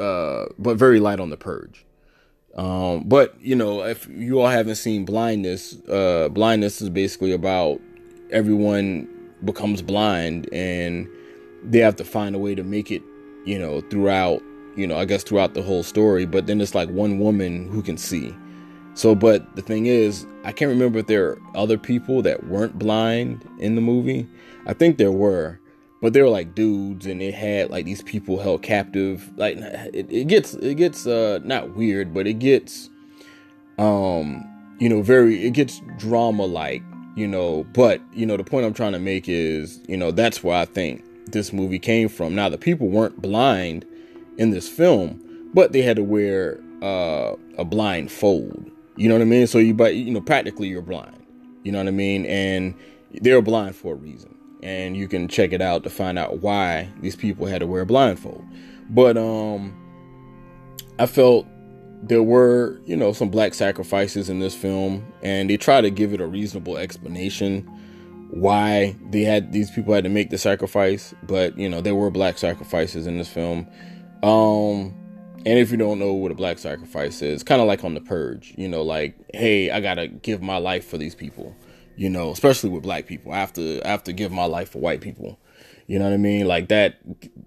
uh, 0.00 0.46
but 0.58 0.76
very 0.76 0.98
light 1.00 1.20
on 1.20 1.30
the 1.30 1.36
purge. 1.36 1.84
Um, 2.56 3.04
but 3.04 3.40
you 3.40 3.54
know, 3.54 3.84
if 3.84 4.08
you 4.08 4.40
all 4.40 4.48
haven't 4.48 4.74
seen 4.76 5.04
Blindness, 5.04 5.76
uh, 5.88 6.28
Blindness 6.30 6.80
is 6.80 6.90
basically 6.90 7.32
about 7.32 7.80
everyone 8.32 9.08
becomes 9.44 9.82
blind 9.82 10.52
and 10.52 11.08
they 11.62 11.78
have 11.78 11.96
to 11.96 12.04
find 12.04 12.34
a 12.34 12.38
way 12.38 12.54
to 12.54 12.62
make 12.62 12.90
it, 12.90 13.02
you 13.44 13.58
know, 13.58 13.80
throughout, 13.82 14.42
you 14.76 14.86
know, 14.86 14.98
I 14.98 15.04
guess 15.04 15.22
throughout 15.22 15.54
the 15.54 15.62
whole 15.62 15.82
story. 15.82 16.26
But 16.26 16.46
then 16.46 16.60
it's 16.60 16.74
like 16.74 16.88
one 16.90 17.18
woman 17.18 17.68
who 17.68 17.82
can 17.82 17.96
see. 17.96 18.34
So, 18.94 19.14
but 19.14 19.54
the 19.56 19.62
thing 19.62 19.86
is, 19.86 20.26
I 20.44 20.52
can't 20.52 20.68
remember 20.68 20.98
if 20.98 21.06
there 21.06 21.28
are 21.28 21.38
other 21.54 21.78
people 21.78 22.22
that 22.22 22.46
weren't 22.48 22.78
blind 22.78 23.48
in 23.58 23.74
the 23.74 23.80
movie. 23.80 24.26
I 24.66 24.72
think 24.72 24.98
there 24.98 25.12
were, 25.12 25.60
but 26.00 26.12
they 26.12 26.22
were 26.22 26.28
like 26.28 26.54
dudes 26.54 27.06
and 27.06 27.20
it 27.20 27.34
had 27.34 27.70
like 27.70 27.84
these 27.84 28.02
people 28.02 28.38
held 28.40 28.62
captive. 28.62 29.30
Like 29.36 29.56
it, 29.58 30.10
it 30.10 30.28
gets 30.28 30.54
it 30.54 30.76
gets 30.76 31.06
uh 31.06 31.40
not 31.44 31.76
weird 31.76 32.14
but 32.14 32.26
it 32.26 32.34
gets 32.34 32.88
um 33.78 34.44
you 34.78 34.88
know 34.88 35.02
very 35.02 35.44
it 35.46 35.50
gets 35.50 35.80
drama 35.98 36.44
like 36.44 36.82
you 37.16 37.26
know. 37.26 37.64
But 37.74 38.00
you 38.12 38.26
know 38.26 38.36
the 38.36 38.44
point 38.44 38.66
i'm 38.66 38.74
trying 38.74 38.92
to 38.92 38.98
make 38.98 39.28
is 39.28 39.80
you 39.88 39.96
know 39.96 40.10
that's 40.10 40.42
where 40.42 40.56
i 40.56 40.64
think 40.64 41.04
this 41.30 41.52
movie 41.52 41.78
came 41.78 42.08
from. 42.08 42.34
Now 42.34 42.48
the 42.48 42.58
people 42.58 42.88
weren't 42.88 43.20
blind 43.20 43.84
in 44.38 44.50
this 44.50 44.68
film 44.68 45.20
but 45.52 45.72
they 45.72 45.82
had 45.82 45.96
to 45.96 46.02
wear 46.02 46.60
uh 46.82 47.34
a 47.58 47.64
blindfold 47.64 48.70
you 48.96 49.08
know 49.08 49.14
what 49.14 49.22
i 49.22 49.26
mean? 49.26 49.46
So 49.46 49.58
you 49.58 49.74
but 49.74 49.94
you 49.94 50.12
know 50.12 50.20
practically 50.20 50.68
you're 50.68 50.82
blind. 50.82 51.16
You 51.62 51.72
know 51.72 51.78
what 51.78 51.88
i 51.88 51.92
mean? 51.92 52.24
And 52.24 52.74
they're 53.20 53.42
blind 53.42 53.76
for 53.76 53.92
a 53.92 53.96
reason 53.96 54.34
and 54.62 54.96
you 54.96 55.08
can 55.08 55.28
check 55.28 55.52
it 55.52 55.62
out 55.62 55.82
to 55.84 55.90
find 55.90 56.18
out 56.18 56.40
why 56.40 56.88
these 57.00 57.16
people 57.16 57.46
had 57.46 57.60
to 57.60 57.66
wear 57.66 57.82
a 57.82 57.86
blindfold. 57.86 58.44
But 58.88 59.16
um 59.16 59.76
I 60.98 61.06
felt 61.06 61.46
there 62.02 62.22
were, 62.22 62.80
you 62.84 62.96
know, 62.96 63.12
some 63.12 63.30
black 63.30 63.54
sacrifices 63.54 64.28
in 64.28 64.40
this 64.40 64.54
film 64.54 65.12
and 65.22 65.48
they 65.48 65.56
try 65.56 65.80
to 65.80 65.90
give 65.90 66.12
it 66.12 66.20
a 66.20 66.26
reasonable 66.26 66.76
explanation 66.76 67.62
why 68.30 68.94
they 69.10 69.22
had 69.22 69.52
these 69.52 69.70
people 69.70 69.92
had 69.92 70.04
to 70.04 70.10
make 70.10 70.30
the 70.30 70.38
sacrifice, 70.38 71.14
but 71.24 71.56
you 71.58 71.68
know, 71.68 71.80
there 71.80 71.94
were 71.94 72.10
black 72.10 72.38
sacrifices 72.38 73.06
in 73.06 73.18
this 73.18 73.28
film. 73.28 73.66
Um 74.22 74.94
and 75.46 75.58
if 75.58 75.70
you 75.70 75.78
don't 75.78 75.98
know 75.98 76.12
what 76.12 76.30
a 76.30 76.34
black 76.34 76.58
sacrifice 76.58 77.22
is, 77.22 77.42
kind 77.42 77.62
of 77.62 77.66
like 77.66 77.82
on 77.82 77.94
the 77.94 78.00
purge, 78.00 78.52
you 78.58 78.68
know, 78.68 78.82
like, 78.82 79.16
hey, 79.32 79.70
I 79.70 79.80
got 79.80 79.94
to 79.94 80.06
give 80.06 80.42
my 80.42 80.58
life 80.58 80.86
for 80.86 80.98
these 80.98 81.14
people 81.14 81.56
you 82.00 82.08
know, 82.08 82.30
especially 82.30 82.70
with 82.70 82.82
black 82.82 83.06
people. 83.06 83.30
I 83.30 83.36
have 83.36 83.52
to 83.52 83.86
I 83.86 83.90
have 83.90 84.04
to 84.04 84.14
give 84.14 84.32
my 84.32 84.46
life 84.46 84.70
for 84.70 84.78
white 84.78 85.02
people. 85.02 85.38
You 85.86 85.98
know 85.98 86.06
what 86.06 86.14
I 86.14 86.16
mean? 86.16 86.48
Like 86.48 86.68
that, 86.68 86.96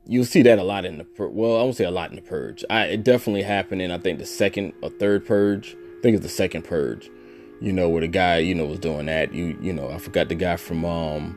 you'll 0.05 0.25
see 0.25 0.43
that 0.43 0.59
a 0.59 0.63
lot 0.63 0.85
in 0.85 0.99
the 0.99 1.07
well, 1.17 1.59
I 1.59 1.63
won't 1.63 1.75
say 1.75 1.85
a 1.85 1.91
lot 1.91 2.11
in 2.11 2.17
the 2.17 2.21
purge. 2.21 2.63
I 2.69 2.83
it 2.83 3.03
definitely 3.03 3.41
happened 3.41 3.81
in 3.81 3.89
I 3.89 3.97
think 3.97 4.19
the 4.19 4.27
second 4.27 4.73
or 4.83 4.91
third 4.91 5.25
purge. 5.25 5.75
I 5.97 6.01
think 6.03 6.15
it's 6.15 6.23
the 6.23 6.29
second 6.29 6.65
purge. 6.65 7.09
You 7.61 7.73
know 7.73 7.89
where 7.89 8.01
the 8.01 8.07
guy 8.07 8.37
you 8.37 8.53
know 8.53 8.67
was 8.67 8.77
doing 8.77 9.07
that. 9.07 9.33
You 9.33 9.57
you 9.59 9.73
know 9.73 9.89
I 9.89 9.97
forgot 9.97 10.29
the 10.29 10.35
guy 10.35 10.57
from 10.57 10.85
um 10.85 11.35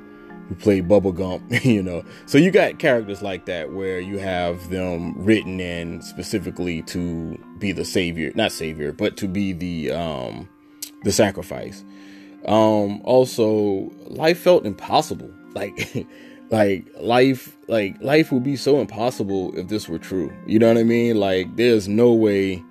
who 0.51 0.55
played 0.55 0.87
Bubba 0.87 1.15
Gump. 1.15 1.51
You 1.65 1.83
know, 1.83 2.05
so 2.27 2.37
you 2.37 2.51
got 2.51 2.79
characters 2.79 3.23
like 3.23 3.47
that 3.47 3.73
where 3.73 3.99
you 3.99 4.19
have 4.19 4.69
them 4.69 5.15
written 5.17 5.59
in 5.59 6.03
specifically 6.03 6.83
to 6.83 7.43
be 7.59 7.73
the 7.73 7.87
savior, 7.87 8.31
not 8.35 8.53
savior, 8.53 8.93
but 8.93 9.17
to 9.17 9.27
be 9.27 9.55
the 9.55 9.93
um 9.93 10.51
the 11.03 11.13
sacrifice. 11.13 11.83
Um, 12.47 13.01
also, 13.05 13.91
life 14.07 14.39
felt 14.39 14.65
impossible. 14.65 15.31
Like, 15.55 16.07
like 16.51 16.87
life, 17.01 17.57
like 17.69 18.01
life 18.01 18.33
would 18.33 18.45
be 18.45 18.57
so 18.57 18.81
impossible 18.81 19.57
if 19.59 19.69
this 19.69 19.89
were 19.89 19.99
true. 19.99 20.33
You 20.47 20.59
know 20.59 20.69
what 20.69 20.79
I 20.79 20.85
mean? 20.85 21.19
Like, 21.19 21.57
there's 21.57 21.89
no 21.89 22.13
way 22.13 22.63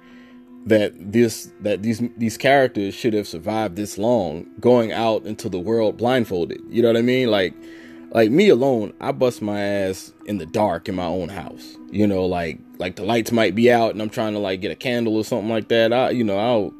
that 0.66 0.94
this 1.12 1.52
that 1.62 1.84
these 1.84 2.02
these 2.18 2.38
characters 2.38 2.96
should 2.96 3.14
have 3.14 3.28
survived 3.28 3.76
this 3.76 3.98
long 4.00 4.48
going 4.60 4.92
out 4.92 5.24
into 5.26 5.48
the 5.48 5.60
world 5.60 5.98
blindfolded. 5.98 6.60
You 6.70 6.82
know 6.82 6.90
what 6.90 6.98
I 6.98 7.04
mean? 7.04 7.30
Like, 7.30 7.54
like 8.12 8.32
me 8.32 8.50
alone, 8.50 8.94
I 9.00 9.12
bust 9.12 9.42
my 9.42 9.62
ass 9.62 10.12
in 10.26 10.40
the 10.40 10.46
dark 10.46 10.90
in 10.90 10.96
my 10.96 11.06
own 11.06 11.30
house. 11.30 11.78
You 11.92 12.08
know, 12.08 12.26
like 12.26 12.60
like 12.80 12.96
the 12.96 13.04
lights 13.04 13.32
might 13.32 13.56
be 13.56 13.72
out 13.72 13.92
and 13.92 14.02
I'm 14.02 14.10
trying 14.10 14.34
to 14.34 14.40
like 14.40 14.62
get 14.62 14.72
a 14.72 14.76
candle 14.76 15.16
or 15.16 15.24
something 15.24 15.50
like 15.50 15.68
that. 15.68 15.94
I, 15.94 16.10
you 16.10 16.24
know, 16.24 16.38
I'll 16.38 16.74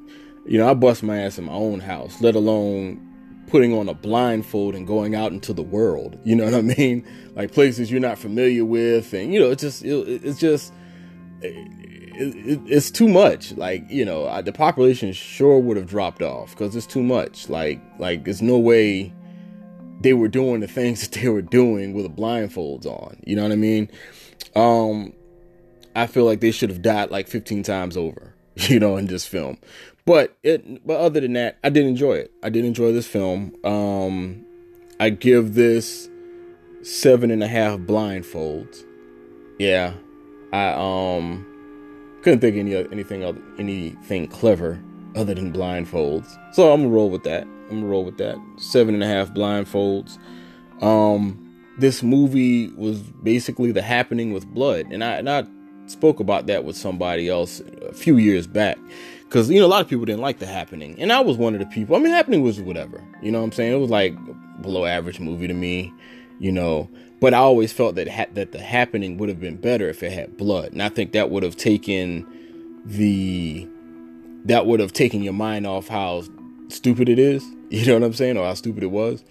you 0.46 0.58
know, 0.58 0.70
I 0.70 0.74
bust 0.74 1.04
my 1.04 1.18
ass 1.18 1.38
in 1.38 1.46
my 1.46 1.54
own 1.54 1.80
house, 1.80 2.22
let 2.22 2.36
alone 2.36 3.02
putting 3.48 3.74
on 3.74 3.90
a 3.90 3.94
blindfold 3.94 4.76
and 4.76 4.86
going 4.86 5.16
out 5.16 5.32
into 5.32 5.54
the 5.54 5.64
world. 5.64 6.18
You 6.24 6.36
know 6.36 6.46
what 6.46 6.54
I 6.54 6.62
mean? 6.62 7.06
Like 7.36 7.52
places 7.52 7.92
you're 7.92 8.00
not 8.00 8.18
familiar 8.18 8.66
with, 8.66 9.14
and 9.14 9.34
you 9.34 9.40
know, 9.40 9.50
it's 9.50 9.62
just, 9.62 9.84
it, 9.84 10.24
it's 10.24 10.40
just, 10.40 10.74
it, 11.42 11.56
it, 12.18 12.62
it's 12.66 12.92
too 12.92 13.08
much. 13.08 13.54
Like 13.54 13.90
you 13.90 14.06
know, 14.06 14.42
the 14.42 14.54
population 14.54 15.14
sure 15.14 15.60
would 15.60 15.78
have 15.78 15.88
dropped 15.88 16.22
off 16.22 16.52
because 16.52 16.76
it's 16.76 16.88
too 16.88 17.04
much. 17.04 17.50
Like, 17.50 17.82
like 18.00 18.24
there's 18.24 18.42
no 18.42 18.58
way 18.58 19.14
they 20.02 20.14
were 20.14 20.28
doing 20.28 20.60
the 20.60 20.68
things 20.68 21.02
that 21.08 21.20
they 21.20 21.30
were 21.30 21.42
doing 21.42 21.94
with 21.94 22.06
the 22.06 22.22
blindfolds 22.22 22.86
on. 22.86 23.18
You 23.26 23.36
know 23.36 23.44
what 23.44 23.52
I 23.52 23.56
mean? 23.56 23.90
Um, 24.56 25.14
I 25.96 26.08
feel 26.08 26.26
like 26.26 26.42
they 26.42 26.52
should 26.52 26.70
have 26.70 26.82
died 26.82 27.10
like 27.10 27.28
15 27.28 27.64
times 27.64 27.98
over 27.98 28.36
you 28.56 28.80
know, 28.80 28.98
in 28.98 29.08
this 29.08 29.26
film. 29.26 29.58
But 30.06 30.38
it, 30.44 30.86
but 30.86 31.00
other 31.00 31.20
than 31.20 31.34
that, 31.34 31.58
I 31.64 31.70
did 31.70 31.86
enjoy 31.86 32.14
it. 32.14 32.32
I 32.44 32.50
did 32.50 32.64
enjoy 32.64 32.92
this 32.92 33.08
film. 33.08 33.56
Um, 33.64 34.46
I 35.00 35.10
give 35.10 35.56
this 35.56 36.10
seven 36.84 37.32
and 37.32 37.44
a 37.44 37.48
half 37.48 37.80
blindfolds. 37.80 38.86
Yeah, 39.58 39.94
I 40.54 40.74
um 40.78 41.46
couldn't 42.22 42.40
think 42.40 42.56
any 42.56 42.76
anything 42.76 43.24
other 43.24 43.42
anything 43.58 44.28
clever 44.28 44.80
other 45.16 45.34
than 45.34 45.52
blindfolds. 45.52 46.38
So 46.54 46.72
I'm 46.72 46.84
gonna 46.84 46.94
roll 46.94 47.10
with 47.10 47.24
that. 47.24 47.44
I'm 47.44 47.80
gonna 47.80 47.88
roll 47.88 48.06
with 48.06 48.18
that. 48.20 48.38
Seven 48.58 48.94
and 48.94 49.04
a 49.04 49.08
half 49.08 49.34
blindfolds. 49.34 50.20
Um, 50.82 51.42
this 51.80 52.04
movie 52.04 52.68
was 52.70 53.00
basically 53.02 53.72
the 53.72 53.82
happening 53.82 54.34
with 54.34 54.46
blood, 54.46 54.86
and 54.92 55.04
I 55.04 55.14
and 55.16 55.30
I 55.30 55.46
spoke 55.88 56.20
about 56.20 56.46
that 56.46 56.64
with 56.64 56.78
somebody 56.78 57.28
else 57.28 57.62
a 57.82 57.94
few 57.94 58.18
years 58.18 58.46
back 58.46 58.78
because 59.36 59.50
you 59.50 59.60
know 59.60 59.66
a 59.66 59.68
lot 59.68 59.82
of 59.82 59.90
people 59.90 60.06
didn't 60.06 60.22
like 60.22 60.40
the 60.40 60.46
happening 60.46 60.96
and 60.98 61.12
i 61.12 61.20
was 61.20 61.36
one 61.36 61.54
of 61.54 61.60
the 61.60 61.66
people 61.66 61.94
i 61.94 62.00
mean 62.00 62.14
happening 62.14 62.42
was 62.42 62.62
whatever 62.62 63.04
you 63.22 63.34
know 63.34 63.40
what 63.40 63.44
i'm 63.44 63.52
saying? 63.52 63.74
It 63.74 63.80
was 63.80 63.90
like 63.90 64.16
below 64.62 64.86
average 64.86 65.20
movie 65.20 65.48
to 65.48 65.54
me 65.54 65.94
you 66.40 66.54
know? 66.54 66.90
But 67.20 67.34
i 67.34 67.38
always 67.38 67.74
felt 67.74 67.96
that 67.96 68.08
ha- 68.08 68.28
that 68.34 68.54
the 68.54 68.60
happening 68.60 69.18
would 69.18 69.28
have 69.28 69.42
been 69.42 69.58
better 69.58 69.90
if 69.90 70.04
it 70.04 70.14
had 70.14 70.38
blood 70.38 70.72
and 70.72 70.82
i 70.82 70.88
think 70.88 71.12
that 71.12 71.32
would 71.32 71.44
have 71.44 71.58
taken 71.58 72.26
the 72.86 73.68
that 74.46 74.68
would 74.68 74.80
have 74.80 74.94
taken 74.94 75.22
your 75.22 75.34
mind 75.34 75.68
off 75.68 75.90
how 75.90 76.24
stupid 76.70 77.10
it 77.10 77.20
is 77.20 77.44
you 77.70 77.86
know 77.86 77.96
what 77.96 78.04
i'm 78.04 78.14
saying 78.14 78.38
or 78.38 78.46
how 78.46 78.54
stupid 78.54 78.84
it 78.84 78.92
was. 78.92 79.24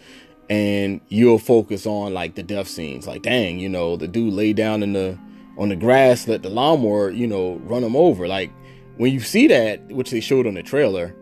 And 0.50 1.00
you'll 1.08 1.38
focus 1.38 1.86
on 1.86 2.12
like 2.12 2.34
the 2.34 2.42
death 2.42 2.68
scenes 2.68 3.06
like 3.06 3.22
dang 3.22 3.58
you 3.58 3.70
know 3.70 3.96
the 3.96 4.06
dude 4.06 4.34
lay 4.34 4.52
down 4.52 4.82
in 4.82 4.92
the 4.92 5.18
on 5.56 5.70
the 5.70 5.76
grass 5.76 6.28
let 6.28 6.42
the 6.42 6.50
lawnmower 6.50 7.08
you 7.08 7.26
know 7.26 7.54
run 7.64 7.82
him 7.82 7.96
over 7.96 8.28
like 8.28 8.50
when 8.96 9.12
you 9.12 9.20
see 9.20 9.46
that 9.46 9.80
which 9.88 10.10
they 10.10 10.20
showed 10.20 10.46
on 10.46 10.54
the 10.54 10.62
trailer 10.62 11.14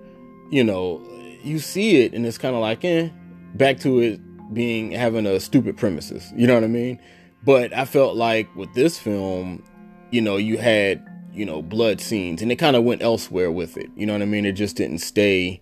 you 0.51 0.63
know 0.63 1.03
you 1.43 1.59
see 1.59 2.03
it 2.03 2.13
and 2.13 2.27
it's 2.27 2.39
kind 2.39 2.55
of 2.55 2.61
like 2.61 2.85
eh 2.85 3.09
back 3.55 3.79
to 3.79 4.01
it 4.01 4.21
being 4.55 4.93
having 4.93 5.27
a 5.27 5.41
stupid 5.41 5.77
premises 5.77 6.33
you 6.37 6.47
know 6.47 6.55
what 6.55 6.65
i 6.65 6.69
mean? 6.69 6.99
But 7.45 7.73
i 7.73 7.85
felt 7.85 8.17
like 8.17 8.55
with 8.55 8.73
this 8.75 8.99
film 8.99 9.63
you 10.11 10.21
know 10.21 10.37
you 10.37 10.59
had 10.59 11.07
you 11.33 11.45
know 11.45 11.63
blood 11.63 12.01
scenes 12.01 12.43
and 12.43 12.53
it 12.53 12.57
kind 12.57 12.77
of 12.77 12.85
went 12.85 13.03
elsewhere 13.03 13.51
with 13.51 13.77
it 13.77 13.91
you 13.97 14.07
know 14.07 14.13
what 14.13 14.23
i 14.23 14.27
mean? 14.27 14.45
It 14.45 14.53
just 14.53 14.77
didn't 14.77 14.99
stay 14.99 15.61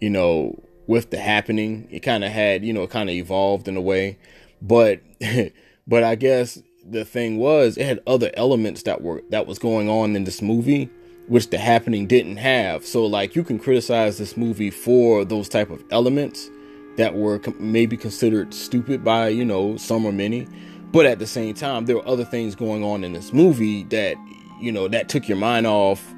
you 0.00 0.10
know 0.10 0.62
with 0.86 1.10
the 1.10 1.18
happening. 1.18 1.88
It 1.90 2.00
kind 2.00 2.24
of 2.24 2.30
had, 2.30 2.64
you 2.64 2.72
know, 2.72 2.84
it 2.84 2.90
kind 2.90 3.08
of 3.08 3.14
evolved 3.14 3.68
in 3.68 3.76
a 3.76 3.80
way, 3.80 4.18
but 4.62 5.00
but 5.86 6.02
I 6.02 6.14
guess 6.14 6.62
the 6.88 7.04
thing 7.04 7.38
was 7.38 7.76
it 7.76 7.86
had 7.86 8.00
other 8.06 8.30
elements 8.34 8.82
that 8.84 9.02
were 9.02 9.22
that 9.30 9.46
was 9.46 9.58
going 9.58 9.88
on 9.88 10.14
in 10.14 10.24
this 10.24 10.40
movie 10.40 10.88
which 11.28 11.50
the 11.50 11.58
happening 11.58 12.06
didn't 12.06 12.36
have. 12.36 12.84
So 12.84 13.04
like 13.04 13.34
you 13.34 13.44
can 13.44 13.58
criticize 13.58 14.18
this 14.18 14.36
movie 14.36 14.70
for 14.70 15.24
those 15.24 15.48
type 15.48 15.70
of 15.70 15.82
elements 15.90 16.50
that 16.96 17.14
were 17.14 17.40
maybe 17.58 17.96
considered 17.96 18.54
stupid 18.54 19.04
by, 19.04 19.28
you 19.28 19.44
know, 19.44 19.76
some 19.76 20.04
or 20.06 20.12
many, 20.12 20.46
but 20.92 21.06
at 21.06 21.18
the 21.18 21.26
same 21.26 21.54
time 21.54 21.86
there 21.86 21.96
were 21.96 22.08
other 22.08 22.24
things 22.24 22.54
going 22.54 22.84
on 22.84 23.04
in 23.04 23.12
this 23.12 23.32
movie 23.32 23.84
that 23.84 24.16
you 24.60 24.72
know 24.72 24.88
that 24.88 25.08
took 25.08 25.28
your 25.28 25.36
mind 25.36 25.66
off 25.66 26.14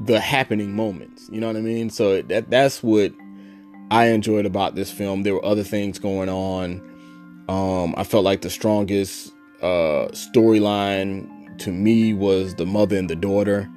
the 0.00 0.20
happening 0.20 0.74
moments. 0.74 1.28
You 1.30 1.40
know 1.40 1.46
what 1.46 1.56
I 1.56 1.60
mean? 1.60 1.90
So 1.90 2.22
that 2.22 2.50
that's 2.50 2.82
what 2.82 3.12
I 3.90 4.06
enjoyed 4.06 4.46
about 4.46 4.74
this 4.74 4.90
film. 4.90 5.22
There 5.22 5.34
were 5.34 5.44
other 5.44 5.62
things 5.62 5.98
going 5.98 6.28
on. 6.28 6.82
Um, 7.48 7.94
I 7.96 8.04
felt 8.04 8.24
like 8.24 8.40
the 8.40 8.50
strongest 8.50 9.32
uh, 9.60 10.08
storyline 10.12 11.58
to 11.58 11.70
me 11.70 12.12
was 12.12 12.54
the 12.54 12.66
mother 12.66 12.96
and 12.96 13.08
the 13.08 13.16
daughter. 13.16 13.70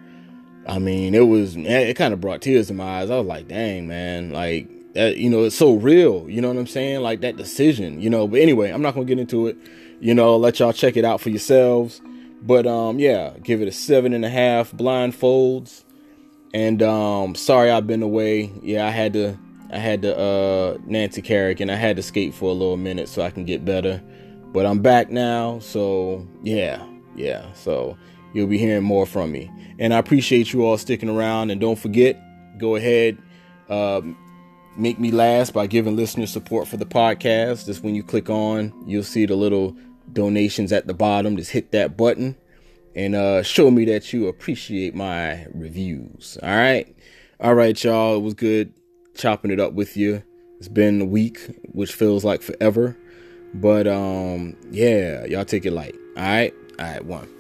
I 0.68 0.80
mean, 0.80 1.16
it 1.16 1.28
was 1.28 1.56
it 1.56 1.96
kind 1.96 2.14
of 2.14 2.22
brought 2.22 2.42
tears 2.42 2.68
to 2.68 2.74
my 2.74 3.02
eyes. 3.02 3.10
I 3.10 3.18
was 3.18 3.28
like, 3.28 3.48
dang, 3.48 3.88
man, 3.88 4.32
like 4.32 4.70
that, 4.94 5.18
you 5.18 5.30
know, 5.30 5.44
it's 5.46 5.56
so 5.56 5.76
real. 5.76 6.30
You 6.30 6.42
know 6.42 6.50
what 6.50 6.58
I'm 6.58 6.68
saying? 6.68 7.02
Like 7.02 7.22
that 7.22 7.38
decision, 7.38 8.02
you 8.02 8.10
know. 8.10 8.28
But 8.28 8.42
anyway, 8.42 8.72
I'm 8.72 8.82
not 8.82 8.94
gonna 8.94 9.06
get 9.06 9.20
into 9.20 9.48
it. 9.48 9.58
You 10.00 10.14
know, 10.14 10.36
let 10.36 10.60
y'all 10.60 10.74
check 10.74 10.98
it 10.98 11.06
out 11.06 11.22
for 11.22 11.30
yourselves. 11.30 12.02
But 12.42 12.68
um, 12.68 13.00
yeah, 13.00 13.34
give 13.42 13.62
it 13.62 13.68
a 13.68 13.72
seven 13.72 14.14
and 14.14 14.26
a 14.26 14.30
half 14.30 14.72
blindfolds. 14.72 15.84
And 16.54 16.82
um, 16.82 17.36
sorry 17.36 17.72
I've 17.72 17.88
been 17.88 18.04
away. 18.04 18.52
Yeah, 18.62 18.86
I 18.86 18.90
had 18.90 19.14
to 19.14 19.38
I 19.72 19.78
had 19.78 20.02
to 20.04 20.18
uh 20.18 20.78
Nancy 20.86 21.22
Carrick 21.22 21.60
and 21.60 21.72
I 21.72 21.76
had 21.76 21.96
to 21.98 22.04
skate 22.04 22.34
for 22.34 22.50
a 22.50 22.54
little 22.54 22.78
minute 22.78 23.10
so 23.10 23.22
I 23.22 23.30
can 23.32 23.46
get 23.46 23.66
better. 23.66 24.02
But 24.54 24.66
I'm 24.66 24.80
back 24.80 25.10
now, 25.10 25.60
so 25.60 26.28
yeah, 26.44 26.84
yeah. 27.16 27.52
So 27.54 27.98
you'll 28.34 28.48
be 28.48 28.58
hearing 28.58 28.84
more 28.84 29.06
from 29.06 29.32
me. 29.32 29.52
And 29.80 29.94
I 29.94 29.98
appreciate 29.98 30.54
you 30.54 30.66
all 30.66 30.78
sticking 30.78 31.10
around. 31.10 31.52
And 31.52 31.62
don't 31.62 31.78
forget, 31.78 32.20
go 32.58 32.76
ahead, 32.76 33.18
uh, 33.70 34.02
make 34.76 35.00
me 35.00 35.12
last 35.12 35.54
by 35.54 35.68
giving 35.68 35.96
listener 35.96 36.28
support 36.28 36.68
for 36.68 36.78
the 36.78 36.86
podcast. 36.86 37.66
Just 37.66 37.84
when 37.84 37.96
you 37.96 38.04
click 38.04 38.30
on, 38.30 38.74
you'll 38.86 39.04
see 39.04 39.26
the 39.26 39.36
little 39.36 39.76
donations 40.14 40.72
at 40.72 40.88
the 40.88 40.94
bottom. 40.94 41.38
Just 41.38 41.52
hit 41.52 41.72
that 41.72 41.98
button 41.98 42.36
and 42.96 43.16
uh, 43.16 43.44
show 43.44 43.70
me 43.70 43.86
that 43.86 44.12
you 44.14 44.28
appreciate 44.28 44.96
my 44.96 45.46
reviews. 45.54 46.38
All 46.42 46.50
right. 46.50 46.96
All 47.40 47.54
right, 47.54 47.82
y'all. 47.84 48.16
It 48.16 48.22
was 48.22 48.34
good 48.34 48.74
chopping 49.18 49.52
it 49.52 49.60
up 49.60 49.74
with 49.74 49.98
you. 49.98 50.24
It's 50.60 50.68
been 50.68 51.02
a 51.02 51.06
week, 51.06 51.40
which 51.74 51.94
feels 51.94 52.24
like 52.24 52.42
forever. 52.42 52.98
But 53.54 53.88
um, 53.88 54.56
yeah, 54.72 55.26
y'all 55.26 55.46
take 55.46 55.66
it 55.66 55.72
light. 55.72 55.96
All 56.16 56.24
right, 56.24 56.54
all 56.80 56.86
right, 56.86 57.06
one. 57.06 57.37